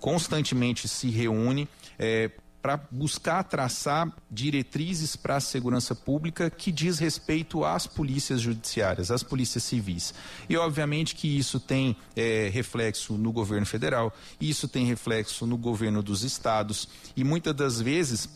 constantemente 0.00 0.88
se 0.88 1.10
reúne. 1.10 1.68
É, 1.96 2.28
para 2.64 2.80
buscar 2.90 3.42
traçar 3.44 4.10
diretrizes 4.30 5.16
para 5.16 5.36
a 5.36 5.40
segurança 5.40 5.94
pública 5.94 6.48
que 6.48 6.72
diz 6.72 6.98
respeito 6.98 7.62
às 7.62 7.86
polícias 7.86 8.40
judiciárias, 8.40 9.10
às 9.10 9.22
polícias 9.22 9.64
civis. 9.64 10.14
E 10.48 10.56
obviamente 10.56 11.14
que 11.14 11.28
isso 11.28 11.60
tem 11.60 11.94
é, 12.16 12.48
reflexo 12.50 13.18
no 13.18 13.30
governo 13.32 13.66
federal, 13.66 14.14
isso 14.40 14.66
tem 14.66 14.86
reflexo 14.86 15.46
no 15.46 15.58
governo 15.58 16.02
dos 16.02 16.24
estados 16.24 16.88
e 17.14 17.22
muitas 17.22 17.54
das 17.54 17.82
vezes 17.82 18.30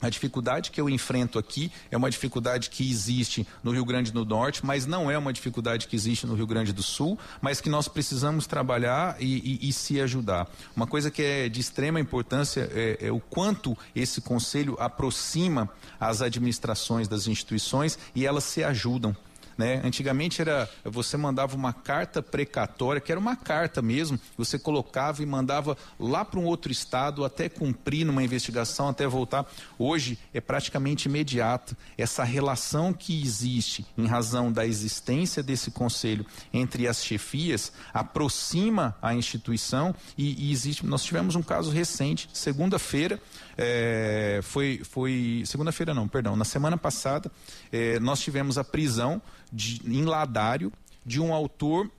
a 0.00 0.08
dificuldade 0.08 0.70
que 0.70 0.80
eu 0.80 0.88
enfrento 0.88 1.38
aqui 1.38 1.70
é 1.90 1.96
uma 1.96 2.10
dificuldade 2.10 2.70
que 2.70 2.88
existe 2.88 3.46
no 3.62 3.70
Rio 3.70 3.84
Grande 3.84 4.10
do 4.10 4.24
Norte, 4.24 4.64
mas 4.64 4.86
não 4.86 5.10
é 5.10 5.18
uma 5.18 5.32
dificuldade 5.32 5.86
que 5.86 5.96
existe 5.96 6.26
no 6.26 6.34
Rio 6.34 6.46
Grande 6.46 6.72
do 6.72 6.82
Sul, 6.82 7.18
mas 7.40 7.60
que 7.60 7.68
nós 7.68 7.88
precisamos 7.88 8.46
trabalhar 8.46 9.16
e, 9.20 9.58
e, 9.62 9.68
e 9.68 9.72
se 9.72 10.00
ajudar. 10.00 10.48
Uma 10.74 10.86
coisa 10.86 11.10
que 11.10 11.22
é 11.22 11.48
de 11.48 11.60
extrema 11.60 12.00
importância 12.00 12.70
é, 12.72 12.98
é 13.00 13.12
o 13.12 13.20
quanto 13.20 13.76
esse 13.94 14.20
conselho 14.20 14.76
aproxima 14.78 15.68
as 15.98 16.22
administrações 16.22 17.08
das 17.08 17.26
instituições 17.26 17.98
e 18.14 18.26
elas 18.26 18.44
se 18.44 18.64
ajudam. 18.64 19.14
Né? 19.56 19.80
Antigamente 19.84 20.40
era 20.40 20.68
você 20.84 21.16
mandava 21.16 21.54
uma 21.56 21.72
carta 21.72 22.22
precatória, 22.22 23.00
que 23.00 23.12
era 23.12 23.20
uma 23.20 23.36
carta 23.36 23.82
mesmo, 23.82 24.18
você 24.36 24.58
colocava 24.58 25.22
e 25.22 25.26
mandava 25.26 25.76
lá 25.98 26.24
para 26.24 26.40
um 26.40 26.44
outro 26.44 26.72
estado 26.72 27.24
até 27.24 27.48
cumprir 27.48 28.04
numa 28.04 28.22
investigação, 28.22 28.88
até 28.88 29.06
voltar. 29.06 29.46
Hoje 29.78 30.18
é 30.32 30.40
praticamente 30.40 31.08
imediato. 31.08 31.76
Essa 31.96 32.24
relação 32.24 32.92
que 32.92 33.22
existe 33.22 33.86
em 33.96 34.06
razão 34.06 34.52
da 34.52 34.66
existência 34.66 35.42
desse 35.42 35.70
conselho 35.70 36.24
entre 36.52 36.88
as 36.88 37.04
chefias 37.04 37.72
aproxima 37.92 38.96
a 39.02 39.14
instituição 39.14 39.94
e, 40.16 40.48
e 40.48 40.52
existe. 40.52 40.86
Nós 40.86 41.02
tivemos 41.02 41.36
um 41.36 41.42
caso 41.42 41.70
recente, 41.70 42.28
segunda-feira, 42.32 43.20
é, 43.56 44.40
foi, 44.42 44.80
foi 44.84 45.42
segunda-feira 45.44 45.92
não, 45.92 46.08
perdão, 46.08 46.34
na 46.34 46.44
semana 46.44 46.78
passada 46.78 47.30
é, 47.70 47.98
nós 48.00 48.20
tivemos 48.20 48.56
a 48.56 48.64
prisão 48.64 49.20
de, 49.52 49.80
em 49.86 50.04
Ladário 50.04 50.72
de 51.04 51.20
um 51.20 51.32
autor 51.32 51.90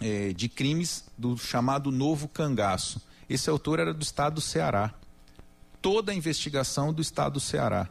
é, 0.00 0.32
de 0.32 0.48
crimes 0.48 1.04
do 1.16 1.36
chamado 1.36 1.90
Novo 1.90 2.28
Cangaço. 2.28 3.00
Esse 3.28 3.50
autor 3.50 3.78
era 3.78 3.92
do 3.92 4.02
estado 4.02 4.34
do 4.34 4.40
Ceará. 4.40 4.94
Toda 5.82 6.12
a 6.12 6.14
investigação 6.14 6.92
do 6.92 7.02
estado 7.02 7.34
do 7.34 7.40
Ceará. 7.40 7.88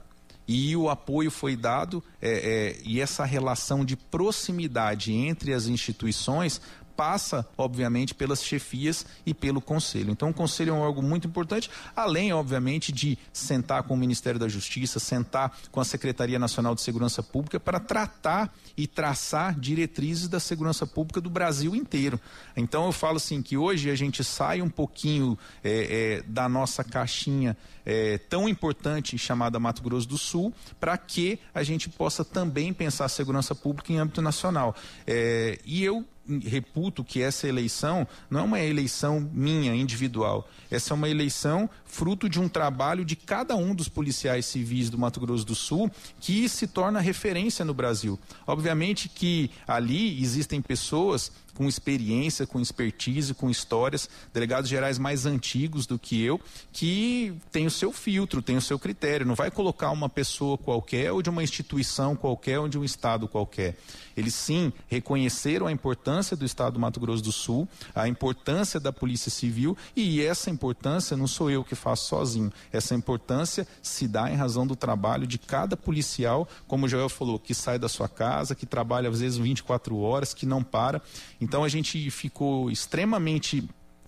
E 0.48 0.76
o 0.76 0.90
apoio 0.90 1.30
foi 1.30 1.58
dado, 1.58 2.02
é, 2.22 2.30
é, 2.30 2.82
e 2.84 3.02
essa 3.02 3.26
relação 3.26 3.84
de 3.84 3.98
proximidade 3.98 5.12
entre 5.12 5.54
as 5.54 5.68
instituições 5.68 6.62
passa, 6.98 7.48
obviamente, 7.56 8.16
pelas 8.16 8.44
chefias 8.44 9.06
e 9.24 9.34
pelo 9.34 9.62
conselho. 9.62 10.10
Então, 10.10 10.32
o 10.32 10.34
conselho 10.34 10.72
é 10.72 10.74
um 10.74 10.80
órgão 10.80 11.04
muito 11.04 11.28
importante, 11.28 11.70
além, 11.96 12.34
obviamente, 12.34 12.92
de 12.92 13.18
sentar 13.32 13.84
com 13.84 13.94
o 13.94 13.98
Ministério 13.98 14.40
da 14.40 14.50
Justiça, 14.50 15.00
sentar 15.00 15.56
com 15.72 15.80
a 15.80 15.86
Secretaria 15.86 16.40
Nacional 16.40 16.74
de 16.74 16.82
Segurança 16.82 17.22
Pública 17.22 17.60
para 17.60 17.80
tratar 17.80 18.52
e 18.76 18.88
traçar 18.88 19.58
diretrizes 19.58 20.28
da 20.28 20.40
segurança 20.40 20.88
pública 20.88 21.22
do 21.22 21.30
Brasil 21.30 21.76
inteiro. 21.76 22.20
Então, 22.56 22.88
eu 22.88 22.92
falo 22.92 23.18
assim 23.18 23.44
que 23.44 23.56
hoje 23.56 23.92
a 23.92 23.96
gente 23.96 24.24
sai 24.24 24.62
um 24.62 24.70
pouquinho 24.70 25.38
é, 25.64 26.18
é, 26.18 26.24
da 26.24 26.50
nossa 26.50 26.84
caixinha 26.84 27.56
é, 27.86 28.18
tão 28.18 28.50
importante 28.50 29.18
chamada 29.18 29.60
Mato 29.60 29.84
Grosso 29.84 30.08
do 30.08 30.18
Sul, 30.18 30.54
para 30.80 30.98
que 30.98 31.40
a 31.54 31.62
gente 31.62 31.90
possa 31.90 32.26
também 32.26 32.74
pensar 32.74 33.06
a 33.06 33.10
segurança 33.10 33.54
pública 33.54 33.94
em 33.94 33.98
âmbito 33.98 34.22
nacional. 34.22 34.76
É, 35.06 35.60
e 35.64 35.84
eu 35.84 36.04
reputo 36.44 37.04
que 37.04 37.22
essa 37.22 37.48
eleição 37.48 38.08
não 38.30 38.42
é 38.42 38.44
uma 38.44 38.60
eleição 38.60 39.20
minha, 39.34 39.74
individual. 39.76 40.48
Essa 40.70 40.94
é 40.94 40.96
uma 40.96 41.10
eleição 41.10 41.70
fruto 41.86 42.30
de 42.30 42.40
um 42.40 42.50
trabalho 42.50 43.06
de 43.06 43.16
cada 43.16 43.56
um 43.56 43.74
dos 43.74 43.88
policiais 43.88 44.46
civis 44.46 44.90
do 44.90 44.98
Mato 44.98 45.20
Grosso 45.20 45.46
do 45.46 45.56
Sul 45.56 45.90
que 46.20 46.48
se 46.50 46.68
torna 46.68 47.00
referência 47.00 47.64
no 47.64 47.74
Brasil. 47.74 48.20
Obviamente 48.46 49.10
que 49.10 49.50
ali 49.68 50.22
existem 50.22 50.62
pessoas 50.62 51.32
com 51.58 51.68
experiência, 51.68 52.46
com 52.46 52.62
expertise, 52.62 53.34
com 53.34 53.50
histórias, 53.50 54.08
delegados 54.32 54.70
gerais 54.70 55.00
mais 55.00 55.26
antigos 55.26 55.88
do 55.88 55.98
que 55.98 56.22
eu, 56.22 56.40
que 56.72 57.34
tem 57.52 57.66
o 57.66 57.72
seu 57.72 57.92
filtro, 57.92 58.44
tem 58.44 58.56
o 58.56 58.62
seu 58.62 58.78
critério. 58.78 59.26
Não 59.26 59.34
vai 59.34 59.50
colocar 59.50 59.90
uma 59.90 60.08
pessoa 60.08 60.56
qualquer 60.56 61.12
ou 61.12 61.24
de 61.24 61.32
uma 61.32 61.42
instituição 61.42 62.16
qualquer 62.16 62.60
ou 62.60 62.70
de 62.70 62.78
um 62.78 62.84
estado 62.84 63.28
qualquer. 63.28 63.76
Eles 64.16 64.36
sim 64.36 64.72
reconheceram 64.88 65.66
a 65.66 65.72
importância 65.72 66.17
do 66.36 66.46
estado 66.46 66.74
do 66.74 66.80
Mato 66.80 67.00
Grosso 67.00 67.24
do 67.24 67.32
Sul, 67.32 67.68
a 67.94 68.08
importância 68.08 68.80
da 68.80 68.92
Polícia 68.92 69.30
Civil 69.30 69.78
e 69.96 70.22
essa 70.22 70.50
importância 70.50 71.16
não 71.16 71.28
sou 71.28 71.52
eu 71.52 71.64
que 71.64 71.76
faço 71.76 72.08
sozinho. 72.08 72.52
Essa 72.72 72.96
importância 72.96 73.68
se 73.82 74.08
dá 74.08 74.32
em 74.32 74.36
razão 74.36 74.66
do 74.66 74.76
trabalho 74.76 75.28
de 75.28 75.38
cada 75.38 75.78
policial, 75.78 76.48
como 76.68 76.86
o 76.86 76.90
Joel 76.90 77.10
falou, 77.10 77.40
que 77.40 77.54
sai 77.54 77.78
da 77.78 77.88
sua 77.88 78.10
casa, 78.10 78.56
que 78.56 78.66
trabalha 78.66 79.10
às 79.10 79.20
vezes 79.20 79.38
24 79.38 79.98
horas, 80.00 80.34
que 80.34 80.46
não 80.46 80.64
para. 80.64 81.02
Então 81.40 81.64
a 81.64 81.70
gente 81.70 82.10
ficou 82.10 82.72
extremamente 82.72 83.68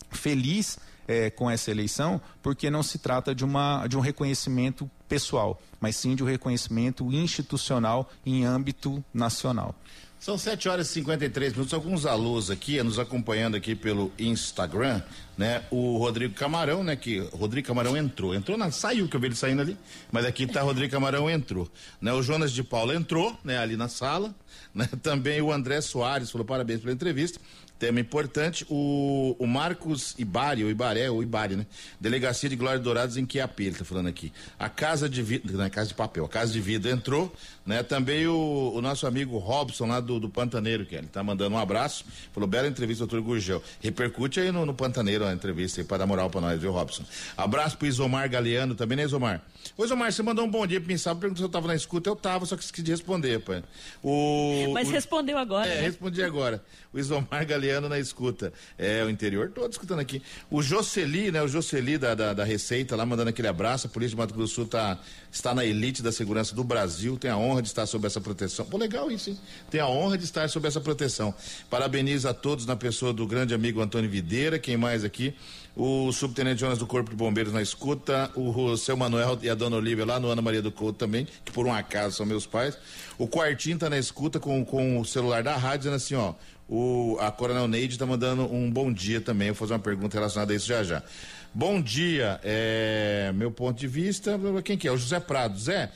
feliz 0.10 0.80
é, 1.10 1.32
com 1.32 1.50
essa 1.50 1.72
eleição, 1.72 2.22
porque 2.42 2.70
não 2.70 2.84
se 2.84 3.00
trata 3.00 3.34
de, 3.34 3.44
uma, 3.44 3.88
de 3.88 3.98
um 3.98 4.00
reconhecimento 4.00 4.90
pessoal, 5.08 5.60
mas 5.80 5.96
sim 5.96 6.16
de 6.16 6.24
um 6.24 6.28
reconhecimento 6.28 7.12
institucional 7.12 8.08
em 8.24 8.46
âmbito 8.46 9.04
nacional. 9.12 9.74
São 10.20 10.38
7 10.38 10.68
horas 10.68 10.90
e 10.90 10.94
53 10.96 11.54
minutos. 11.54 11.74
Alguns 11.74 12.06
alôs 12.06 12.52
aqui, 12.52 12.84
nos 12.84 13.00
acompanhando 13.00 13.56
aqui 13.56 13.74
pelo 13.74 14.12
Instagram, 14.20 15.02
né? 15.38 15.64
O 15.72 15.98
Rodrigo 15.98 16.34
Camarão, 16.34 16.84
né? 16.84 16.94
Que 16.98 17.20
Rodrigo 17.32 17.66
Camarão 17.66 17.96
entrou. 17.96 18.36
Entrou, 18.36 18.58
na, 18.58 18.70
saiu, 18.70 19.08
que 19.08 19.16
eu 19.16 19.20
vi 19.20 19.28
ele 19.28 19.36
saindo 19.36 19.62
ali. 19.62 19.78
Mas 20.12 20.26
aqui 20.26 20.46
tá 20.46 20.62
Rodrigo 20.62 20.92
Camarão 20.92 21.30
entrou. 21.30 21.72
Né? 22.02 22.12
O 22.12 22.22
Jonas 22.22 22.52
de 22.52 22.62
Paula 22.64 22.94
entrou, 22.96 23.34
né? 23.46 23.60
Ali 23.60 23.78
na 23.78 23.88
sala. 23.88 24.36
Né? 24.76 24.90
Também 25.02 25.42
o 25.42 25.54
André 25.54 25.80
Soares 25.80 26.30
falou 26.30 26.46
parabéns 26.46 26.82
pela 26.82 26.92
entrevista. 26.92 27.40
Tema 27.80 28.02
importante, 28.02 28.66
o, 28.70 29.38
o 29.40 29.48
Marcos 29.48 30.14
Ibari, 30.20 30.66
ou 30.66 30.70
Ibaré, 30.70 31.10
ou 31.10 31.24
Ibari, 31.24 31.56
né? 31.56 31.66
Delegacia 31.98 32.50
de 32.50 32.58
Glória 32.58 32.78
Dourados 32.78 33.16
em 33.16 33.26
Quiapé, 33.26 33.64
ele 33.64 33.76
tá 33.76 33.86
falando 33.86 34.08
aqui. 34.08 34.34
A 34.60 34.68
Casa 34.68 35.08
de 35.08 35.24
Vida, 35.24 35.54
não 35.54 35.64
é 35.64 35.70
Casa 35.70 35.88
de 35.88 35.94
Papel, 35.94 36.26
a 36.26 36.30
Casa 36.30 36.52
de 36.52 36.60
Vida 36.60 36.90
entrou, 36.90 37.34
né? 37.66 37.82
Também 37.82 38.28
o, 38.28 38.74
o 38.76 38.82
nosso 38.82 39.08
amigo 39.08 39.38
Robson 39.38 39.86
lá 39.86 40.02
do, 40.02 40.20
do 40.20 40.30
Pantaneiro, 40.30 40.86
que 40.86 40.94
ele 40.94 41.08
tá 41.08 41.24
mandando 41.24 41.56
um 41.56 41.58
abraço, 41.58 42.04
falou, 42.34 42.50
bela 42.50 42.68
entrevista, 42.68 43.06
doutor 43.06 43.22
Gurgel. 43.26 43.64
Repercute 43.80 44.42
aí 44.42 44.52
no, 44.52 44.66
no 44.66 44.74
Pantaneiro 44.74 45.26
a 45.26 45.32
entrevista 45.32 45.80
aí, 45.80 45.88
pra 45.88 45.98
dar 45.98 46.06
moral 46.06 46.30
pra 46.30 46.42
nós, 46.42 46.60
viu, 46.60 46.74
Robson? 46.74 47.06
Abraço 47.38 47.78
pro 47.78 47.88
Isomar 47.88 48.30
Galeano 48.30 48.76
também, 48.76 48.98
né, 48.98 49.04
Isomar? 49.06 49.42
Ô, 49.78 49.86
Isomar, 49.86 50.12
você 50.12 50.22
mandou 50.22 50.44
um 50.44 50.52
bom 50.52 50.68
dia 50.68 50.82
pra 50.82 50.88
mim, 50.90 50.98
sabe, 50.98 51.22
perguntou 51.22 51.40
se 51.40 51.46
eu 51.46 51.50
tava 51.50 51.68
na 51.68 51.76
escuta, 51.76 52.10
eu 52.10 52.16
tava, 52.18 52.46
só 52.46 52.58
que 52.58 52.64
esqueci 52.64 52.84
de 52.84 52.92
responder, 52.92 53.40
pai. 53.40 53.64
O, 54.04 54.72
Mas 54.74 54.90
o, 54.90 54.92
respondeu 54.92 55.38
agora, 55.38 55.66
É, 55.66 55.76
né? 55.76 55.82
respondi 55.84 56.22
agora. 56.22 56.62
O 56.92 57.00
Isomar 57.00 57.46
Galeano 57.46 57.69
na 57.90 58.00
escuta. 58.00 58.52
É, 58.78 59.04
o 59.04 59.10
interior 59.10 59.52
todo 59.54 59.72
escutando 59.72 60.00
aqui. 60.00 60.22
O 60.50 60.62
Jocely, 60.62 61.32
né? 61.32 61.42
O 61.42 61.48
Jocely 61.48 61.98
da, 61.98 62.16
da, 62.16 62.34
da, 62.34 62.44
Receita 62.44 62.96
lá 62.96 63.06
mandando 63.06 63.30
aquele 63.30 63.48
abraço. 63.48 63.88
A 63.88 63.90
Polícia 63.90 64.16
de 64.16 64.18
Mato 64.18 64.34
Grosso 64.34 64.54
do 64.54 64.56
Sul 64.56 64.66
tá, 64.66 64.98
está 65.32 65.54
na 65.54 65.64
elite 65.64 66.02
da 66.02 66.12
segurança 66.12 66.56
do 66.56 66.64
Brasil. 66.64 67.18
Tem 67.18 67.30
a 67.30 67.38
honra 67.38 67.62
de 67.62 67.68
estar 67.68 67.86
sob 67.86 68.08
essa 68.08 68.20
proteção. 68.20 68.66
Pô, 68.66 68.78
legal 68.78 69.12
isso, 69.12 69.30
hein? 69.30 69.38
Tem 69.70 69.80
a 69.80 69.88
honra 69.88 70.18
de 70.18 70.24
estar 70.24 70.50
sob 70.50 70.68
essa 70.68 70.82
proteção. 70.82 71.34
Parabenizo 71.70 72.28
a 72.28 72.34
todos 72.34 72.66
na 72.66 72.76
pessoa 72.76 73.14
do 73.14 73.28
grande 73.28 73.54
amigo 73.54 73.82
Antônio 73.82 74.10
Videira. 74.10 74.58
Quem 74.58 74.78
mais 74.78 75.04
aqui? 75.04 75.36
o 75.80 76.12
subtenente 76.12 76.60
Jonas 76.60 76.78
do 76.78 76.86
Corpo 76.86 77.10
de 77.10 77.16
Bombeiros 77.16 77.54
na 77.54 77.62
escuta, 77.62 78.30
o, 78.36 78.50
o 78.50 78.78
seu 78.78 78.98
Manuel 78.98 79.40
e 79.42 79.50
a 79.50 79.56
dona 79.56 79.78
Olivia 79.78 80.06
lá 80.06 80.20
no 80.20 80.30
Ana 80.30 80.42
Maria 80.42 80.62
do 80.62 80.72
Couto 80.72 81.00
também, 81.00 81.26
que 81.46 81.54
por 81.54 81.66
um 81.66 81.74
acaso 81.74 82.18
são 82.18 82.26
meus 82.26 82.46
pais. 82.46 82.78
O 83.18 83.28
Quartinho 83.30 83.78
tá 83.78 83.90
na 83.90 83.98
escuta 83.98 84.42
com, 84.42 84.64
com 84.66 85.00
o 85.00 85.06
celular 85.06 85.42
da 85.42 85.56
rádio, 85.56 85.80
dizendo 85.80 85.96
assim, 85.96 86.16
ó, 86.16 86.34
o, 86.70 87.18
a 87.20 87.32
Coronel 87.32 87.68
Neide 87.68 87.98
tá 87.98 88.06
mandando 88.06 88.44
um 88.44 88.70
bom 88.70 88.94
dia 88.94 89.20
também, 89.20 89.48
vou 89.48 89.56
fazer 89.56 89.74
uma 89.74 89.80
pergunta 89.80 90.16
relacionada 90.16 90.54
a 90.54 90.56
isso 90.56 90.68
já 90.68 90.84
já. 90.84 91.04
Bom 91.52 91.82
dia, 91.82 92.40
é, 92.44 93.32
meu 93.34 93.50
ponto 93.50 93.80
de 93.80 93.88
vista, 93.88 94.40
quem 94.64 94.78
que 94.78 94.88
é? 94.88 94.92
O 94.92 94.98
José 94.98 95.20
Prado. 95.20 95.58
Zé, 95.60 95.92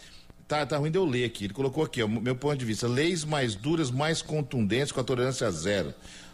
tá, 0.47 0.65
tá 0.65 0.77
ruim 0.77 0.89
de 0.89 0.97
eu 0.97 1.05
ler 1.05 1.25
aqui, 1.25 1.45
ele 1.45 1.53
colocou 1.53 1.83
aqui, 1.83 2.01
ó, 2.01 2.07
meu 2.07 2.35
ponto 2.35 2.57
de 2.57 2.65
vista, 2.65 2.87
leis 2.87 3.23
mais 3.23 3.53
duras, 3.53 3.91
mais 3.91 4.23
contundentes 4.23 4.91
com 4.91 4.99
a 4.99 5.03
tolerância 5.03 5.49
zero. 5.51 5.93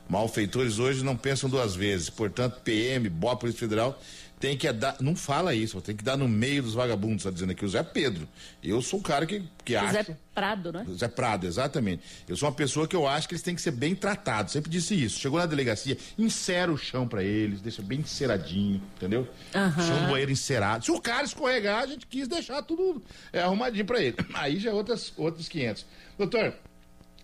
Malfeitores 0.10 0.80
hoje 0.80 1.04
não 1.04 1.16
pensam 1.16 1.48
duas 1.48 1.76
vezes. 1.76 2.10
Portanto, 2.10 2.62
PM, 2.64 3.08
BOA, 3.10 3.36
Polícia 3.38 3.60
Federal, 3.60 4.02
tem 4.40 4.58
que 4.58 4.72
dar. 4.72 4.96
Não 5.02 5.16
fala 5.16 5.54
isso, 5.54 5.80
tem 5.82 5.96
que 5.96 6.04
dar 6.04 6.18
no 6.18 6.28
meio 6.28 6.64
dos 6.64 6.74
vagabundos, 6.74 7.18
está 7.18 7.30
dizendo 7.30 7.52
aqui 7.52 7.66
o 7.66 7.70
Zé 7.70 7.84
Pedro. 7.84 8.28
Eu 8.64 8.82
sou 8.82 9.00
o 9.00 9.04
cara 9.04 9.26
que, 9.26 9.44
que 9.66 9.76
acha. 9.76 10.04
Zé 10.04 10.18
Prado, 10.34 10.72
né? 10.72 10.86
Zé 10.96 11.08
Prado, 11.10 11.46
exatamente. 11.46 12.02
Eu 12.28 12.38
sou 12.38 12.48
uma 12.48 12.56
pessoa 12.56 12.88
que 12.88 12.96
eu 12.96 13.06
acho 13.06 13.28
que 13.28 13.34
eles 13.34 13.42
têm 13.42 13.54
que 13.54 13.62
ser 13.62 13.72
bem 13.72 13.94
tratados. 13.94 14.54
Sempre 14.54 14.72
disse 14.72 14.96
isso. 14.96 15.20
Chegou 15.20 15.40
na 15.40 15.46
delegacia, 15.46 15.98
encera 16.18 16.72
o 16.72 16.78
chão 16.78 17.08
para 17.08 17.22
eles, 17.22 17.60
deixa 17.60 17.82
bem 17.82 18.00
enceradinho, 18.00 18.82
entendeu? 18.96 19.28
Uhum. 19.54 19.84
Chão 19.84 20.02
do 20.04 20.12
banheiro 20.12 20.32
encerado. 20.32 20.86
Se 20.86 20.92
o 20.92 21.02
cara 21.02 21.24
escorregar, 21.24 21.84
a 21.84 21.88
gente 21.88 22.08
quis 22.08 22.28
deixar 22.28 22.62
tudo 22.62 23.04
é, 23.34 23.42
arrumadinho 23.42 23.86
para 23.86 24.02
ele. 24.02 24.16
Aí 24.34 24.58
já 24.60 24.70
é 24.70 24.74
outras, 24.74 25.12
outros 25.18 25.50
500. 25.50 25.86
Doutor, 26.18 26.54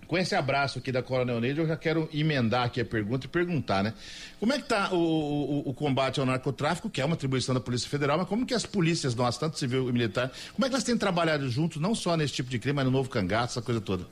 com 0.07 0.17
esse 0.17 0.35
abraço 0.35 0.79
aqui 0.79 0.91
da 0.91 1.01
Coronel 1.01 1.39
Neide, 1.39 1.59
eu 1.59 1.67
já 1.67 1.75
quero 1.75 2.09
emendar 2.13 2.65
aqui 2.65 2.81
a 2.81 2.85
pergunta 2.85 3.25
e 3.25 3.29
perguntar, 3.29 3.83
né? 3.83 3.93
Como 4.39 4.53
é 4.53 4.57
que 4.57 4.63
está 4.63 4.93
o, 4.93 4.97
o, 4.97 5.69
o, 5.69 5.73
combate 5.73 6.19
ao 6.19 6.25
narcotráfico, 6.25 6.89
que 6.89 7.01
é 7.01 7.05
uma 7.05 7.15
atribuição 7.15 7.53
da 7.53 7.61
Polícia 7.61 7.89
Federal, 7.89 8.17
mas 8.17 8.27
como 8.27 8.45
que 8.45 8.53
as 8.53 8.65
polícias 8.65 9.15
nossas, 9.15 9.39
tanto 9.39 9.57
civil 9.57 9.89
e 9.89 9.91
militar, 9.91 10.31
como 10.53 10.65
é 10.65 10.69
que 10.69 10.75
elas 10.75 10.83
têm 10.83 10.97
trabalhado 10.97 11.49
juntos, 11.49 11.81
não 11.81 11.95
só 11.95 12.15
nesse 12.15 12.33
tipo 12.33 12.49
de 12.49 12.59
crime, 12.59 12.75
mas 12.75 12.85
no 12.85 12.91
novo 12.91 13.09
cangaço, 13.09 13.53
essa 13.53 13.61
coisa 13.61 13.81
toda? 13.81 14.05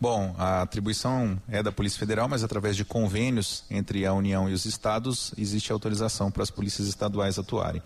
Bom, 0.00 0.34
a 0.38 0.62
atribuição 0.62 1.40
é 1.48 1.60
da 1.62 1.72
Polícia 1.72 1.98
Federal, 1.98 2.28
mas 2.28 2.44
através 2.44 2.76
de 2.76 2.84
convênios 2.84 3.64
entre 3.68 4.06
a 4.06 4.12
União 4.12 4.48
e 4.48 4.52
os 4.52 4.64
estados, 4.64 5.32
existe 5.36 5.72
autorização 5.72 6.30
para 6.30 6.42
as 6.42 6.50
polícias 6.50 6.86
estaduais 6.86 7.38
atuarem. 7.38 7.82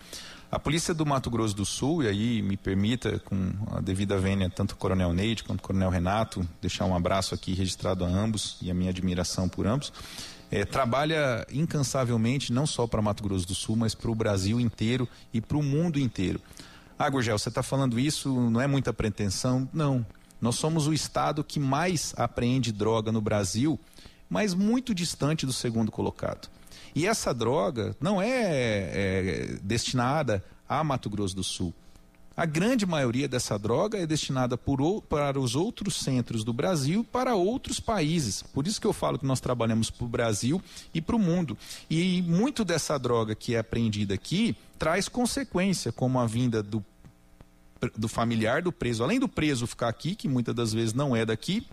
A 0.53 0.59
polícia 0.59 0.93
do 0.93 1.03
Mato 1.03 1.31
Grosso 1.31 1.55
do 1.55 1.65
Sul, 1.65 2.03
e 2.03 2.07
aí 2.07 2.39
me 2.43 2.55
permita, 2.55 3.17
com 3.25 3.53
a 3.71 3.81
devida 3.81 4.19
vênia, 4.19 4.51
tanto 4.51 4.73
o 4.73 4.75
Coronel 4.75 5.11
Neide 5.11 5.43
quanto 5.43 5.61
o 5.61 5.63
Coronel 5.63 5.89
Renato, 5.89 6.47
deixar 6.61 6.85
um 6.85 6.95
abraço 6.95 7.33
aqui 7.33 7.55
registrado 7.55 8.05
a 8.05 8.07
ambos 8.07 8.59
e 8.61 8.69
a 8.69 8.73
minha 8.75 8.91
admiração 8.91 9.49
por 9.49 9.65
ambos. 9.65 9.91
É, 10.51 10.63
trabalha 10.63 11.43
incansavelmente 11.51 12.53
não 12.53 12.67
só 12.67 12.85
para 12.85 13.01
Mato 13.01 13.23
Grosso 13.23 13.47
do 13.47 13.55
Sul, 13.55 13.75
mas 13.75 13.95
para 13.95 14.11
o 14.11 14.15
Brasil 14.15 14.59
inteiro 14.59 15.09
e 15.33 15.41
para 15.41 15.57
o 15.57 15.63
mundo 15.63 15.97
inteiro. 15.97 16.39
Ah, 16.99 17.09
Gurgel, 17.09 17.39
você 17.39 17.49
está 17.49 17.63
falando 17.63 17.99
isso, 17.99 18.31
não 18.51 18.61
é 18.61 18.67
muita 18.67 18.93
pretensão? 18.93 19.67
Não. 19.73 20.05
Nós 20.39 20.53
somos 20.53 20.85
o 20.85 20.93
estado 20.93 21.43
que 21.43 21.59
mais 21.59 22.13
apreende 22.15 22.71
droga 22.71 23.11
no 23.11 23.21
Brasil, 23.21 23.79
mas 24.29 24.53
muito 24.53 24.93
distante 24.93 25.47
do 25.47 25.51
segundo 25.51 25.91
colocado. 25.91 26.47
E 26.95 27.07
essa 27.07 27.33
droga 27.33 27.95
não 27.99 28.21
é, 28.21 28.27
é 28.29 29.57
destinada 29.61 30.43
a 30.67 30.83
Mato 30.83 31.09
Grosso 31.09 31.35
do 31.35 31.43
Sul. 31.43 31.73
A 32.35 32.47
grande 32.47 32.83
maioria 32.83 33.27
dessa 33.27 33.59
droga 33.59 33.99
é 33.99 34.07
destinada 34.07 34.57
por, 34.57 35.03
para 35.03 35.39
os 35.39 35.55
outros 35.55 35.97
centros 35.97 36.43
do 36.43 36.51
Brasil 36.51 37.01
e 37.01 37.03
para 37.03 37.35
outros 37.35 37.79
países. 37.79 38.41
Por 38.41 38.65
isso 38.65 38.81
que 38.81 38.87
eu 38.87 38.93
falo 38.93 39.19
que 39.19 39.25
nós 39.25 39.39
trabalhamos 39.39 39.91
para 39.91 40.05
o 40.05 40.09
Brasil 40.09 40.59
e 40.95 40.99
para 40.99 41.15
o 41.15 41.19
mundo. 41.19 41.55
E 41.87 42.23
muito 42.23 42.65
dessa 42.65 42.97
droga 42.97 43.35
que 43.35 43.53
é 43.53 43.59
apreendida 43.59 44.15
aqui 44.15 44.55
traz 44.79 45.07
consequência, 45.07 45.91
como 45.91 46.19
a 46.19 46.25
vinda 46.25 46.63
do, 46.63 46.83
do 47.95 48.07
familiar 48.07 48.63
do 48.63 48.71
preso. 48.71 49.03
Além 49.03 49.19
do 49.19 49.29
preso 49.29 49.67
ficar 49.67 49.89
aqui, 49.89 50.15
que 50.15 50.27
muitas 50.27 50.55
das 50.55 50.73
vezes 50.73 50.93
não 50.95 51.15
é 51.15 51.23
daqui, 51.23 51.67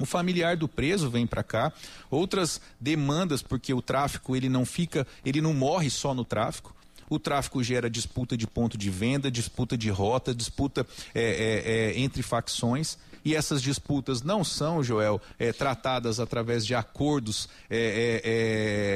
o 0.00 0.06
familiar 0.06 0.56
do 0.56 0.66
preso 0.66 1.10
vem 1.10 1.26
para 1.26 1.42
cá, 1.42 1.72
outras 2.10 2.60
demandas, 2.80 3.42
porque 3.42 3.72
o 3.74 3.82
tráfico 3.82 4.34
ele 4.34 4.48
não 4.48 4.64
fica, 4.64 5.06
ele 5.24 5.40
não 5.40 5.52
morre 5.52 5.90
só 5.90 6.14
no 6.14 6.24
tráfico. 6.24 6.74
O 7.08 7.18
tráfico 7.18 7.62
gera 7.62 7.90
disputa 7.90 8.36
de 8.36 8.46
ponto 8.46 8.78
de 8.78 8.88
venda, 8.88 9.30
disputa 9.30 9.76
de 9.76 9.90
rota, 9.90 10.34
disputa 10.34 10.86
é, 11.14 11.20
é, 11.20 11.72
é, 11.72 12.00
entre 12.00 12.22
facções. 12.22 12.96
E 13.24 13.34
essas 13.34 13.60
disputas 13.60 14.22
não 14.22 14.42
são, 14.42 14.82
Joel, 14.82 15.20
é, 15.38 15.52
tratadas 15.52 16.18
através 16.20 16.64
de 16.64 16.74
acordos 16.74 17.48
é, 17.68 18.22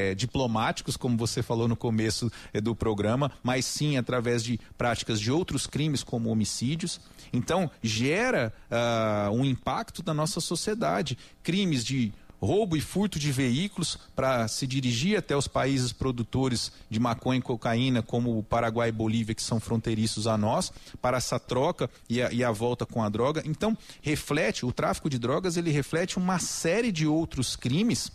é, 0.08 0.14
diplomáticos, 0.14 0.96
como 0.96 1.18
você 1.18 1.42
falou 1.42 1.68
no 1.68 1.76
começo 1.76 2.32
do 2.62 2.74
programa, 2.74 3.30
mas 3.42 3.66
sim 3.66 3.98
através 3.98 4.42
de 4.42 4.58
práticas 4.78 5.20
de 5.20 5.30
outros 5.30 5.66
crimes, 5.66 6.02
como 6.02 6.30
homicídios. 6.30 7.00
Então, 7.34 7.70
gera 7.82 8.52
uh, 8.70 9.32
um 9.32 9.44
impacto 9.44 10.02
na 10.06 10.14
nossa 10.14 10.40
sociedade. 10.40 11.18
Crimes 11.42 11.84
de 11.84 12.12
roubo 12.40 12.76
e 12.76 12.80
furto 12.80 13.18
de 13.18 13.32
veículos 13.32 13.98
para 14.14 14.46
se 14.48 14.66
dirigir 14.66 15.18
até 15.18 15.36
os 15.36 15.48
países 15.48 15.92
produtores 15.92 16.70
de 16.90 17.00
maconha 17.00 17.38
e 17.38 17.42
cocaína, 17.42 18.02
como 18.02 18.38
o 18.38 18.42
Paraguai 18.42 18.90
e 18.90 18.92
Bolívia, 18.92 19.34
que 19.34 19.42
são 19.42 19.58
fronteiriços 19.58 20.26
a 20.26 20.36
nós, 20.36 20.72
para 21.00 21.16
essa 21.16 21.40
troca 21.40 21.90
e 22.08 22.22
a, 22.22 22.30
e 22.32 22.44
a 22.44 22.50
volta 22.50 22.84
com 22.84 23.02
a 23.02 23.08
droga. 23.08 23.42
Então, 23.46 23.76
reflete, 24.02 24.66
o 24.66 24.72
tráfico 24.72 25.08
de 25.08 25.18
drogas, 25.18 25.56
ele 25.56 25.70
reflete 25.70 26.18
uma 26.18 26.38
série 26.38 26.92
de 26.92 27.06
outros 27.06 27.56
crimes 27.56 28.12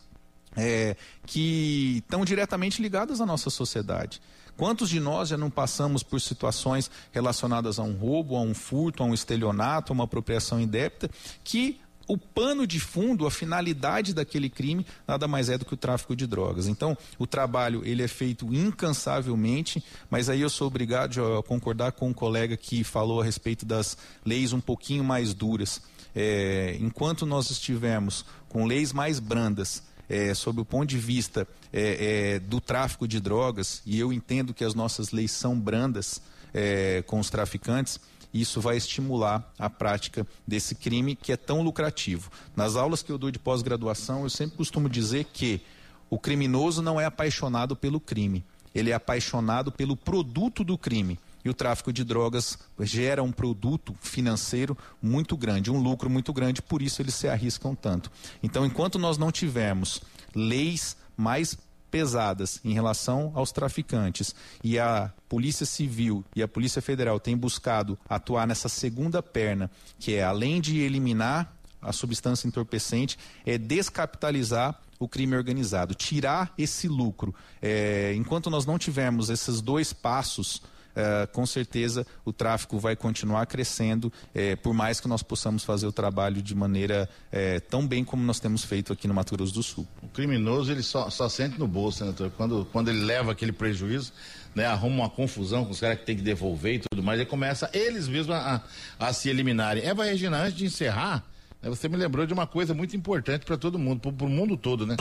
é, 0.56 0.96
que 1.26 1.98
estão 1.98 2.24
diretamente 2.24 2.82
ligados 2.82 3.22
à 3.22 3.26
nossa 3.26 3.50
sociedade. 3.50 4.22
Quantos 4.60 4.90
de 4.90 5.00
nós 5.00 5.30
já 5.30 5.38
não 5.38 5.50
passamos 5.50 6.04
por 6.04 6.20
situações 6.20 6.92
relacionadas 7.14 7.80
a 7.80 7.84
um 7.84 7.94
roubo, 7.94 8.36
a 8.36 8.42
um 8.42 8.54
furto, 8.54 9.02
a 9.02 9.06
um 9.06 9.14
estelionato, 9.14 9.94
a 9.94 9.96
uma 9.96 10.04
apropriação 10.04 10.60
indébita, 10.60 11.10
que 11.46 11.80
o 12.06 12.18
pano 12.18 12.68
de 12.68 12.78
fundo, 12.78 13.26
a 13.26 13.32
finalidade 13.32 14.14
daquele 14.14 14.50
crime, 14.50 14.86
nada 15.08 15.30
mais 15.30 15.48
é 15.48 15.58
do 15.58 15.64
que 15.64 15.76
o 15.76 15.78
tráfico 15.78 16.14
de 16.14 16.28
drogas. 16.28 16.68
Então, 16.68 16.98
o 17.18 17.26
trabalho 17.26 17.84
ele 17.86 18.04
é 18.04 18.08
feito 18.10 18.54
incansavelmente, 18.54 19.82
mas 20.10 20.28
aí 20.28 20.42
eu 20.42 20.50
sou 20.50 20.68
obrigado 20.68 21.38
a 21.38 21.42
concordar 21.42 21.94
com 21.94 22.10
um 22.10 22.14
colega 22.14 22.58
que 22.58 22.84
falou 22.84 23.22
a 23.22 23.24
respeito 23.24 23.66
das 23.66 23.96
leis 24.26 24.52
um 24.52 24.60
pouquinho 24.60 25.06
mais 25.06 25.34
duras. 25.34 25.82
É, 26.14 26.76
enquanto 26.82 27.26
nós 27.26 27.50
estivermos 27.50 28.26
com 28.50 28.66
leis 28.66 28.92
mais 28.92 29.22
brandas, 29.22 29.82
é, 30.10 30.34
sob 30.34 30.60
o 30.60 30.66
ponto 30.66 30.88
de 30.88 30.98
vista 30.98 31.48
é, 31.72 32.36
é, 32.36 32.40
do 32.40 32.60
tráfico 32.60 33.08
de 33.08 33.20
drogas, 33.20 33.82
e 33.86 34.00
eu 34.00 34.12
entendo 34.12 34.54
que 34.54 34.64
as 34.64 34.74
nossas 34.74 35.12
leis 35.12 35.32
são 35.32 35.58
brandas 35.58 36.22
é, 36.54 37.04
com 37.06 37.20
os 37.20 37.30
traficantes, 37.30 38.00
isso 38.34 38.62
vai 38.62 38.78
estimular 38.78 39.52
a 39.58 39.70
prática 39.70 40.26
desse 40.46 40.76
crime 40.76 41.16
que 41.16 41.32
é 41.32 41.38
tão 41.38 41.62
lucrativo. 41.62 42.32
Nas 42.56 42.76
aulas 42.76 43.02
que 43.02 43.12
eu 43.12 43.18
dou 43.18 43.32
de 43.32 43.40
pós-graduação, 43.40 44.24
eu 44.24 44.30
sempre 44.30 44.58
costumo 44.58 44.90
dizer 44.90 45.26
que 45.26 45.62
o 46.10 46.18
criminoso 46.18 46.82
não 46.82 47.00
é 47.00 47.06
apaixonado 47.06 47.76
pelo 47.76 48.00
crime, 48.00 48.44
ele 48.74 48.92
é 48.92 48.94
apaixonado 48.94 49.72
pelo 49.72 49.96
produto 49.96 50.64
do 50.64 50.78
crime. 50.78 51.20
O 51.50 51.54
tráfico 51.54 51.92
de 51.92 52.04
drogas 52.04 52.58
gera 52.82 53.24
um 53.24 53.32
produto 53.32 53.96
financeiro 54.02 54.78
muito 55.02 55.36
grande, 55.36 55.72
um 55.72 55.82
lucro 55.82 56.10
muito 56.10 56.32
grande, 56.32 56.62
por 56.62 56.82
isso 56.82 57.02
eles 57.02 57.16
se 57.16 57.28
arriscam 57.28 57.76
tanto. 57.76 58.12
Então, 58.44 58.66
enquanto 58.66 59.00
nós 59.00 59.18
não 59.18 59.32
tivermos 59.32 60.02
leis 60.36 60.96
mais 61.18 61.58
pesadas 61.90 62.60
em 62.64 62.74
relação 62.74 63.32
aos 63.34 63.52
traficantes 63.52 64.36
e 64.64 64.78
a 64.78 65.12
Polícia 65.28 65.66
Civil 65.66 66.24
e 66.36 66.44
a 66.44 66.48
Polícia 66.48 66.82
Federal 66.82 67.20
têm 67.20 67.36
buscado 67.36 67.98
atuar 68.08 68.48
nessa 68.48 68.70
segunda 68.70 69.22
perna, 69.22 69.70
que 69.98 70.14
é 70.14 70.24
além 70.24 70.62
de 70.62 70.80
eliminar 70.80 71.56
a 71.82 71.92
substância 71.92 72.48
entorpecente, 72.48 73.18
é 73.46 73.58
descapitalizar 73.58 74.80
o 75.00 75.08
crime 75.08 75.36
organizado, 75.36 75.96
tirar 75.96 76.54
esse 76.58 76.88
lucro. 76.88 77.34
É, 77.62 78.14
enquanto 78.16 78.50
nós 78.50 78.66
não 78.66 78.78
tivermos 78.78 79.30
esses 79.30 79.62
dois 79.62 79.94
passos 79.94 80.62
uh, 81.00 81.28
com 81.32 81.46
certeza 81.46 82.06
o 82.26 82.34
tráfico 82.34 82.78
vai 82.78 82.96
continuar 82.96 83.46
crescendo, 83.46 84.12
eh, 84.34 84.56
por 84.56 84.74
mais 84.74 85.00
que 85.00 85.08
nós 85.08 85.24
possamos 85.24 85.64
fazer 85.64 85.88
o 85.88 85.92
trabalho 85.92 86.42
de 86.42 86.54
maneira 86.54 87.10
eh, 87.32 87.60
tão 87.60 87.88
bem 87.88 88.04
como 88.04 88.24
nós 88.24 88.40
temos 88.40 88.64
feito 88.64 88.94
aqui 88.94 89.08
no 89.08 89.14
Mato 89.14 89.36
Grosso 89.36 89.54
do 89.54 89.64
Sul. 89.64 89.88
O 90.04 90.08
criminoso 90.08 90.72
ele 90.72 90.84
só, 90.84 91.10
só 91.10 91.28
sente 91.30 91.60
no 91.60 91.68
bolso, 91.68 92.06
né? 92.06 92.14
Quando, 92.38 92.68
quando 92.72 92.90
ele 92.90 93.04
leva 93.04 93.32
aquele 93.32 93.52
prejuízo, 93.52 94.14
né, 94.54 94.66
arruma 94.66 95.04
uma 95.04 95.10
confusão 95.10 95.66
com 95.66 95.72
os 95.72 95.80
caras 95.80 96.00
que 96.00 96.06
tem 96.06 96.16
que 96.16 96.22
devolver 96.22 96.76
e 96.76 96.80
tudo 96.90 97.04
mais, 97.04 97.20
e 97.20 97.26
começa 97.26 97.70
eles 97.74 98.08
mesmos 98.08 98.36
a, 98.36 98.64
a, 99.00 99.08
a 99.08 99.14
se 99.14 99.30
eliminarem. 99.30 99.84
Eva 99.84 100.04
Regina, 100.04 100.38
antes 100.38 100.58
de 100.58 100.66
encerrar, 100.66 101.24
né, 101.62 101.70
você 101.70 101.88
me 101.88 101.98
lembrou 101.98 102.26
de 102.26 102.34
uma 102.34 102.48
coisa 102.48 102.74
muito 102.74 102.96
importante 102.96 103.46
para 103.46 103.58
todo 103.58 103.78
mundo, 103.78 104.12
para 104.12 104.26
o 104.26 104.30
mundo 104.30 104.58
todo, 104.58 104.86
né? 104.86 104.96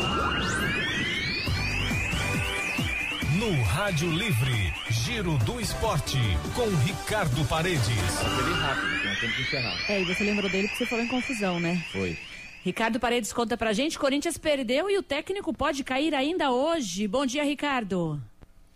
Rádio 3.78 4.10
Livre, 4.10 4.74
Giro 4.90 5.38
do 5.44 5.60
Esporte, 5.60 6.18
com 6.56 6.68
Ricardo 6.84 7.44
Paredes. 7.44 7.86
Ele 7.86 8.54
rápido, 8.54 9.20
temos 9.20 9.36
que 9.36 9.42
encerrar. 9.42 9.76
É, 9.88 10.02
e 10.02 10.04
você 10.04 10.24
lembrou 10.24 10.50
dele 10.50 10.66
porque 10.66 10.84
você 10.84 10.90
falou 10.90 11.04
em 11.04 11.08
confusão, 11.08 11.60
né? 11.60 11.80
Foi. 11.92 12.18
Ricardo 12.64 12.98
Paredes 12.98 13.32
conta 13.32 13.56
pra 13.56 13.72
gente, 13.72 13.96
Corinthians 13.96 14.36
perdeu 14.36 14.90
e 14.90 14.98
o 14.98 15.02
técnico 15.02 15.54
pode 15.54 15.84
cair 15.84 16.12
ainda 16.12 16.50
hoje. 16.50 17.06
Bom 17.06 17.24
dia, 17.24 17.44
Ricardo. 17.44 18.20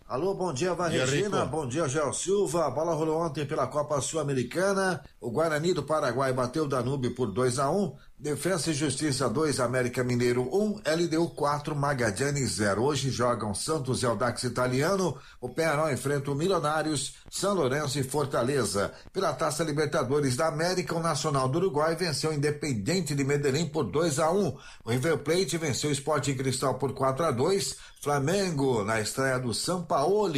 Alô, 0.06 0.34
bom 0.34 0.52
dia, 0.52 0.72
Regina. 0.74 1.46
Bom 1.46 1.66
dia, 1.66 1.88
Gel 1.88 2.12
Silva. 2.12 2.66
A 2.66 2.70
bola 2.70 2.94
rolou 2.94 3.18
ontem 3.18 3.44
pela 3.44 3.66
Copa 3.66 4.00
Sul-Americana. 4.00 5.02
O 5.20 5.32
Guarani 5.32 5.74
do 5.74 5.82
Paraguai 5.82 6.32
bateu 6.32 6.64
o 6.64 6.68
Danube 6.68 7.10
por 7.10 7.32
2 7.32 7.58
a 7.58 7.70
1 7.70 7.96
Defesa 8.22 8.70
e 8.70 8.74
Justiça 8.74 9.28
2, 9.28 9.58
América 9.58 10.04
Mineiro 10.04 10.42
1, 10.42 10.82
LDU 10.86 11.30
4, 11.30 11.74
Magadiani 11.74 12.46
0. 12.46 12.80
Hoje 12.80 13.10
jogam 13.10 13.52
Santos 13.52 14.00
e 14.00 14.06
Aldax 14.06 14.44
Italiano, 14.44 15.18
o 15.40 15.48
Penarol 15.48 15.90
enfrenta 15.90 16.30
o 16.30 16.34
Milionários, 16.36 17.16
São 17.28 17.52
Lourenço 17.52 17.98
e 17.98 18.04
Fortaleza. 18.04 18.92
Pela 19.12 19.32
Taça 19.32 19.64
Libertadores 19.64 20.36
da 20.36 20.46
América, 20.46 20.94
o 20.94 21.02
Nacional 21.02 21.48
do 21.48 21.58
Uruguai 21.58 21.96
venceu 21.96 22.30
o 22.30 22.32
Independente 22.32 23.12
de 23.12 23.24
Medellín 23.24 23.66
por 23.66 23.90
2 23.90 24.20
a 24.20 24.30
1. 24.30 24.56
O 24.84 24.90
River 24.90 25.18
Plate 25.18 25.58
venceu 25.58 25.90
o 25.90 25.92
Sport 25.92 26.32
Cristal 26.36 26.74
por 26.74 26.94
4 26.94 27.24
a 27.26 27.32
2. 27.32 27.76
Flamengo, 28.00 28.84
na 28.84 29.00
estreia 29.00 29.40
do 29.40 29.52
São 29.52 29.82
Paulo, 29.82 30.32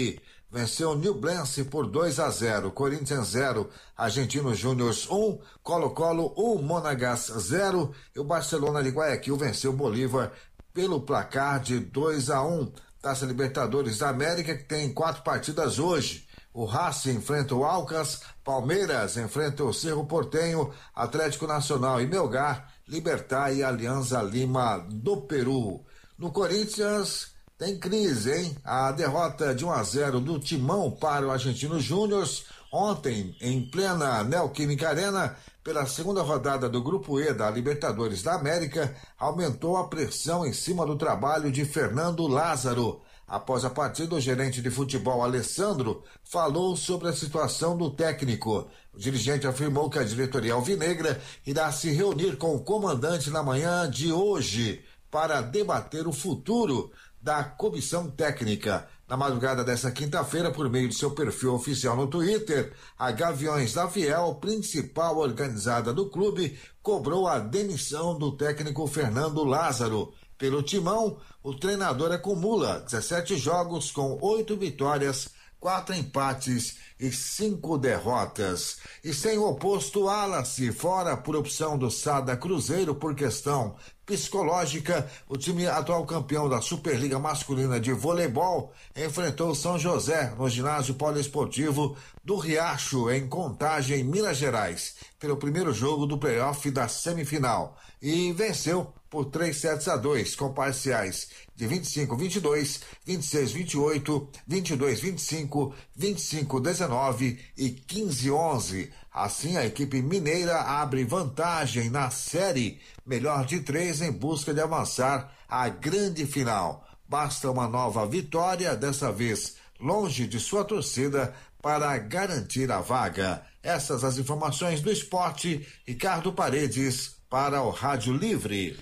venceu 0.54 0.94
New 0.94 1.14
Blance 1.14 1.64
por 1.64 1.84
2 1.84 2.20
a 2.20 2.30
0, 2.30 2.70
Corinthians 2.70 3.26
0, 3.30 3.68
Argentino 3.96 4.54
Júnior 4.54 4.94
1, 5.10 5.38
Colo-Colo 5.64 6.32
1, 6.36 6.62
Monagas 6.62 7.32
0 7.36 7.92
e 8.14 8.20
o 8.20 8.24
Barcelona 8.24 8.80
de 8.80 8.90
Guayaquil 8.90 9.36
venceu 9.36 9.72
Bolívar 9.72 10.30
pelo 10.72 11.00
placar 11.00 11.58
de 11.58 11.80
2 11.80 12.30
a 12.30 12.44
1. 12.44 12.72
Taça 13.02 13.26
Libertadores 13.26 13.98
da 13.98 14.10
América 14.10 14.56
que 14.56 14.62
tem 14.62 14.94
quatro 14.94 15.24
partidas 15.24 15.80
hoje. 15.80 16.24
O 16.52 16.64
Racing 16.66 17.16
enfrenta 17.16 17.56
o 17.56 17.64
Alcas, 17.64 18.20
Palmeiras 18.44 19.16
enfrenta 19.16 19.64
o 19.64 19.74
Cerro 19.74 20.06
Portenho, 20.06 20.70
Atlético 20.94 21.48
Nacional 21.48 22.00
e 22.00 22.06
Melgar 22.06 22.72
Libertar 22.86 23.52
e 23.52 23.64
Aliança 23.64 24.22
Lima 24.22 24.78
do 24.88 25.22
Peru. 25.22 25.84
No 26.16 26.30
Corinthians, 26.30 27.33
tem 27.58 27.78
crise, 27.78 28.32
hein? 28.32 28.56
A 28.64 28.90
derrota 28.90 29.54
de 29.54 29.64
1 29.64 29.70
a 29.70 29.82
0 29.82 30.20
do 30.20 30.38
Timão 30.38 30.90
para 30.90 31.26
o 31.26 31.30
Argentino 31.30 31.78
Júnior 31.78 32.28
ontem, 32.72 33.36
em 33.40 33.64
plena 33.64 34.24
Neoquímica 34.24 34.88
Arena, 34.88 35.36
pela 35.62 35.86
segunda 35.86 36.20
rodada 36.22 36.68
do 36.68 36.82
Grupo 36.82 37.20
E 37.20 37.32
da 37.32 37.48
Libertadores 37.48 38.22
da 38.22 38.34
América, 38.34 38.94
aumentou 39.16 39.76
a 39.76 39.86
pressão 39.86 40.44
em 40.44 40.52
cima 40.52 40.84
do 40.84 40.96
trabalho 40.96 41.52
de 41.52 41.64
Fernando 41.64 42.26
Lázaro. 42.26 43.00
Após 43.26 43.64
a 43.64 43.70
partida, 43.70 44.16
o 44.16 44.20
gerente 44.20 44.60
de 44.60 44.70
futebol 44.70 45.22
Alessandro 45.22 46.02
falou 46.24 46.76
sobre 46.76 47.08
a 47.08 47.12
situação 47.12 47.78
do 47.78 47.90
técnico. 47.90 48.68
O 48.92 48.98
dirigente 48.98 49.46
afirmou 49.46 49.88
que 49.88 49.98
a 49.98 50.04
diretoria 50.04 50.54
alvinegra 50.54 51.20
irá 51.46 51.70
se 51.70 51.90
reunir 51.90 52.36
com 52.36 52.54
o 52.54 52.60
comandante 52.60 53.30
na 53.30 53.42
manhã 53.42 53.88
de 53.88 54.12
hoje 54.12 54.84
para 55.10 55.40
debater 55.40 56.08
o 56.08 56.12
futuro 56.12 56.90
da 57.24 57.42
comissão 57.42 58.10
técnica. 58.10 58.86
Na 59.08 59.16
madrugada 59.16 59.64
dessa 59.64 59.90
quinta-feira, 59.90 60.50
por 60.50 60.68
meio 60.68 60.90
de 60.90 60.94
seu 60.94 61.10
perfil 61.12 61.54
oficial 61.54 61.96
no 61.96 62.06
Twitter, 62.06 62.74
a 62.98 63.10
Gaviões 63.10 63.72
da 63.72 63.88
Fiel, 63.88 64.34
principal 64.34 65.16
organizada 65.16 65.90
do 65.90 66.10
clube, 66.10 66.58
cobrou 66.82 67.26
a 67.26 67.38
demissão 67.38 68.18
do 68.18 68.36
técnico 68.36 68.86
Fernando 68.86 69.42
Lázaro. 69.42 70.12
Pelo 70.36 70.62
timão, 70.62 71.16
o 71.42 71.54
treinador 71.54 72.12
acumula 72.12 72.80
17 72.80 73.38
jogos 73.38 73.90
com 73.90 74.18
8 74.20 74.54
vitórias, 74.58 75.30
4 75.64 75.94
empates 75.94 76.76
e 77.00 77.10
5 77.10 77.78
derrotas. 77.78 78.76
E 79.02 79.14
sem 79.14 79.38
o 79.38 79.48
oposto 79.48 80.02
Wallace, 80.02 80.70
fora 80.70 81.16
por 81.16 81.34
opção 81.34 81.78
do 81.78 81.90
Sada 81.90 82.36
Cruzeiro 82.36 82.94
por 82.94 83.14
questão 83.14 83.74
psicológica, 84.04 85.10
o 85.26 85.38
time 85.38 85.66
atual 85.66 86.04
campeão 86.04 86.50
da 86.50 86.60
Superliga 86.60 87.18
Masculina 87.18 87.80
de 87.80 87.94
Voleibol 87.94 88.74
enfrentou 88.94 89.52
o 89.52 89.54
São 89.54 89.78
José 89.78 90.34
no 90.36 90.50
ginásio 90.50 90.96
poliesportivo 90.96 91.96
do 92.22 92.36
Riacho, 92.36 93.10
em 93.10 93.26
Contagem, 93.26 94.04
Minas 94.04 94.36
Gerais, 94.36 94.96
pelo 95.18 95.38
primeiro 95.38 95.72
jogo 95.72 96.04
do 96.04 96.18
playoff 96.18 96.70
da 96.70 96.88
semifinal 96.88 97.78
e 98.02 98.30
venceu 98.32 98.92
por 99.14 99.26
3 99.26 99.56
sets 99.56 99.86
a 99.86 99.96
2, 99.96 100.34
com 100.34 100.52
parciais 100.52 101.28
de 101.54 101.68
25-22, 101.68 102.80
26-28, 103.06 104.28
22-25, 104.50 105.72
25-19 105.96 107.38
e 107.56 107.70
15-11. 107.70 108.90
Assim, 109.12 109.56
a 109.56 109.64
equipe 109.64 110.02
mineira 110.02 110.60
abre 110.62 111.04
vantagem 111.04 111.90
na 111.90 112.10
série 112.10 112.80
melhor 113.06 113.46
de 113.46 113.60
três 113.60 114.02
em 114.02 114.10
busca 114.10 114.52
de 114.52 114.60
avançar 114.60 115.32
à 115.48 115.68
grande 115.68 116.26
final. 116.26 116.84
Basta 117.08 117.48
uma 117.48 117.68
nova 117.68 118.04
vitória, 118.08 118.74
dessa 118.74 119.12
vez 119.12 119.54
longe 119.78 120.26
de 120.26 120.40
sua 120.40 120.64
torcida, 120.64 121.32
para 121.62 121.96
garantir 121.98 122.68
a 122.72 122.80
vaga. 122.80 123.42
Essas 123.62 124.02
as 124.02 124.18
informações 124.18 124.80
do 124.80 124.90
esporte. 124.90 125.64
Ricardo 125.86 126.32
Paredes 126.32 127.14
para 127.30 127.62
o 127.62 127.70
Rádio 127.70 128.12
Livre. 128.12 128.76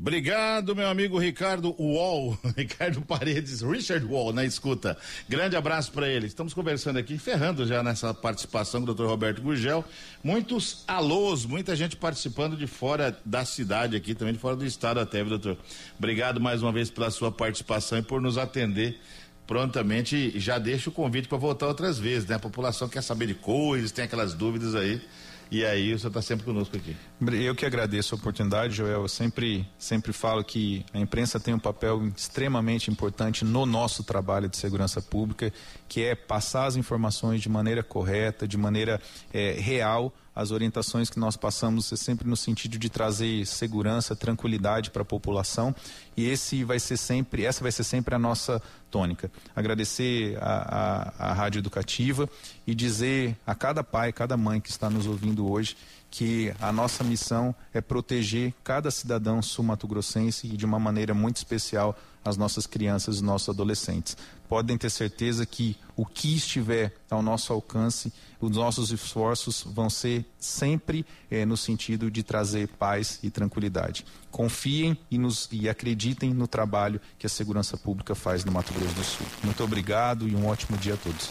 Obrigado, 0.00 0.76
meu 0.76 0.88
amigo 0.88 1.18
Ricardo 1.18 1.74
Wall, 1.76 2.38
Ricardo 2.56 3.02
Paredes, 3.02 3.62
Richard 3.62 4.06
Wall, 4.06 4.32
na 4.32 4.44
escuta. 4.44 4.96
Grande 5.28 5.56
abraço 5.56 5.90
para 5.90 6.08
ele. 6.08 6.28
Estamos 6.28 6.54
conversando 6.54 7.00
aqui, 7.00 7.18
ferrando 7.18 7.66
já 7.66 7.82
nessa 7.82 8.14
participação 8.14 8.80
do 8.80 8.94
Dr. 8.94 9.06
Roberto 9.06 9.42
Gurgel. 9.42 9.84
Muitos 10.22 10.84
alôs, 10.86 11.44
muita 11.44 11.74
gente 11.74 11.96
participando 11.96 12.56
de 12.56 12.68
fora 12.68 13.18
da 13.24 13.44
cidade 13.44 13.96
aqui, 13.96 14.14
também 14.14 14.34
de 14.34 14.38
fora 14.38 14.54
do 14.54 14.64
estado 14.64 15.00
até, 15.00 15.24
doutor. 15.24 15.58
Obrigado 15.98 16.40
mais 16.40 16.62
uma 16.62 16.70
vez 16.70 16.90
pela 16.90 17.10
sua 17.10 17.32
participação 17.32 17.98
e 17.98 18.02
por 18.02 18.20
nos 18.20 18.38
atender 18.38 19.00
prontamente. 19.48 20.38
Já 20.38 20.58
deixo 20.58 20.90
o 20.90 20.92
convite 20.92 21.26
para 21.26 21.38
voltar 21.38 21.66
outras 21.66 21.98
vezes, 21.98 22.28
né? 22.28 22.36
A 22.36 22.38
população 22.38 22.88
quer 22.88 23.02
saber 23.02 23.26
de 23.26 23.34
coisas, 23.34 23.90
tem 23.90 24.04
aquelas 24.04 24.32
dúvidas 24.32 24.76
aí. 24.76 25.02
E 25.50 25.64
aí, 25.64 25.94
o 25.94 25.98
senhor 25.98 26.10
está 26.10 26.20
sempre 26.20 26.44
conosco 26.44 26.76
aqui. 26.76 26.94
Eu 27.32 27.54
que 27.54 27.64
agradeço 27.64 28.14
a 28.14 28.18
oportunidade, 28.18 28.74
Joel. 28.74 29.02
Eu 29.02 29.08
sempre, 29.08 29.66
sempre 29.78 30.12
falo 30.12 30.44
que 30.44 30.84
a 30.92 30.98
imprensa 30.98 31.40
tem 31.40 31.54
um 31.54 31.58
papel 31.58 32.06
extremamente 32.14 32.90
importante 32.90 33.44
no 33.44 33.64
nosso 33.64 34.04
trabalho 34.04 34.48
de 34.48 34.58
segurança 34.58 35.00
pública, 35.00 35.52
que 35.88 36.02
é 36.02 36.14
passar 36.14 36.66
as 36.66 36.76
informações 36.76 37.40
de 37.40 37.48
maneira 37.48 37.82
correta, 37.82 38.46
de 38.46 38.58
maneira 38.58 39.00
é, 39.32 39.52
real 39.52 40.12
as 40.38 40.52
orientações 40.52 41.10
que 41.10 41.18
nós 41.18 41.36
passamos 41.36 41.92
é 41.92 41.96
sempre 41.96 42.28
no 42.28 42.36
sentido 42.36 42.78
de 42.78 42.88
trazer 42.88 43.44
segurança, 43.44 44.14
tranquilidade 44.14 44.88
para 44.88 45.02
a 45.02 45.04
população 45.04 45.74
e 46.16 46.28
esse 46.28 46.62
vai 46.62 46.78
ser 46.78 46.96
sempre, 46.96 47.44
essa 47.44 47.60
vai 47.60 47.72
ser 47.72 47.82
sempre 47.82 48.14
a 48.14 48.18
nossa 48.20 48.62
tônica. 48.88 49.32
Agradecer 49.54 50.38
a, 50.40 51.12
a, 51.18 51.30
a 51.30 51.32
Rádio 51.32 51.58
Educativa 51.58 52.30
e 52.64 52.72
dizer 52.72 53.36
a 53.44 53.52
cada 53.52 53.82
pai, 53.82 54.12
cada 54.12 54.36
mãe 54.36 54.60
que 54.60 54.70
está 54.70 54.88
nos 54.88 55.08
ouvindo 55.08 55.50
hoje 55.50 55.76
que 56.08 56.54
a 56.60 56.72
nossa 56.72 57.02
missão 57.02 57.52
é 57.74 57.80
proteger 57.80 58.54
cada 58.62 58.92
cidadão 58.92 59.42
sul-mato-grossense 59.42 60.46
e 60.46 60.56
de 60.56 60.64
uma 60.64 60.78
maneira 60.78 61.12
muito 61.14 61.38
especial 61.38 61.98
as 62.28 62.36
nossas 62.36 62.66
crianças 62.66 63.18
e 63.18 63.24
nossos 63.24 63.48
adolescentes. 63.48 64.16
Podem 64.48 64.78
ter 64.78 64.90
certeza 64.90 65.44
que 65.44 65.76
o 65.96 66.06
que 66.06 66.36
estiver 66.36 66.94
ao 67.10 67.22
nosso 67.22 67.52
alcance, 67.52 68.12
os 68.40 68.50
nossos 68.50 68.90
esforços 68.90 69.64
vão 69.66 69.90
ser 69.90 70.24
sempre 70.38 71.04
eh, 71.30 71.44
no 71.44 71.56
sentido 71.56 72.10
de 72.10 72.22
trazer 72.22 72.68
paz 72.68 73.18
e 73.22 73.30
tranquilidade. 73.30 74.04
Confiem 74.30 74.96
e, 75.10 75.18
nos, 75.18 75.48
e 75.50 75.68
acreditem 75.68 76.32
no 76.32 76.46
trabalho 76.46 77.00
que 77.18 77.26
a 77.26 77.30
segurança 77.30 77.76
pública 77.76 78.14
faz 78.14 78.44
no 78.44 78.52
Mato 78.52 78.72
Grosso 78.72 78.94
do 78.94 79.04
Sul. 79.04 79.26
Muito 79.42 79.62
obrigado 79.64 80.28
e 80.28 80.34
um 80.34 80.46
ótimo 80.46 80.76
dia 80.78 80.94
a 80.94 80.96
todos. 80.96 81.30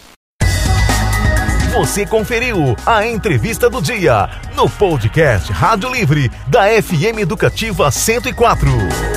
Você 1.74 2.06
conferiu 2.06 2.76
a 2.86 3.06
entrevista 3.06 3.70
do 3.70 3.82
dia 3.82 4.28
no 4.56 4.68
podcast 4.68 5.52
Rádio 5.52 5.92
Livre 5.92 6.32
da 6.48 6.64
FM 6.82 7.20
Educativa 7.20 7.92
104. 7.92 9.17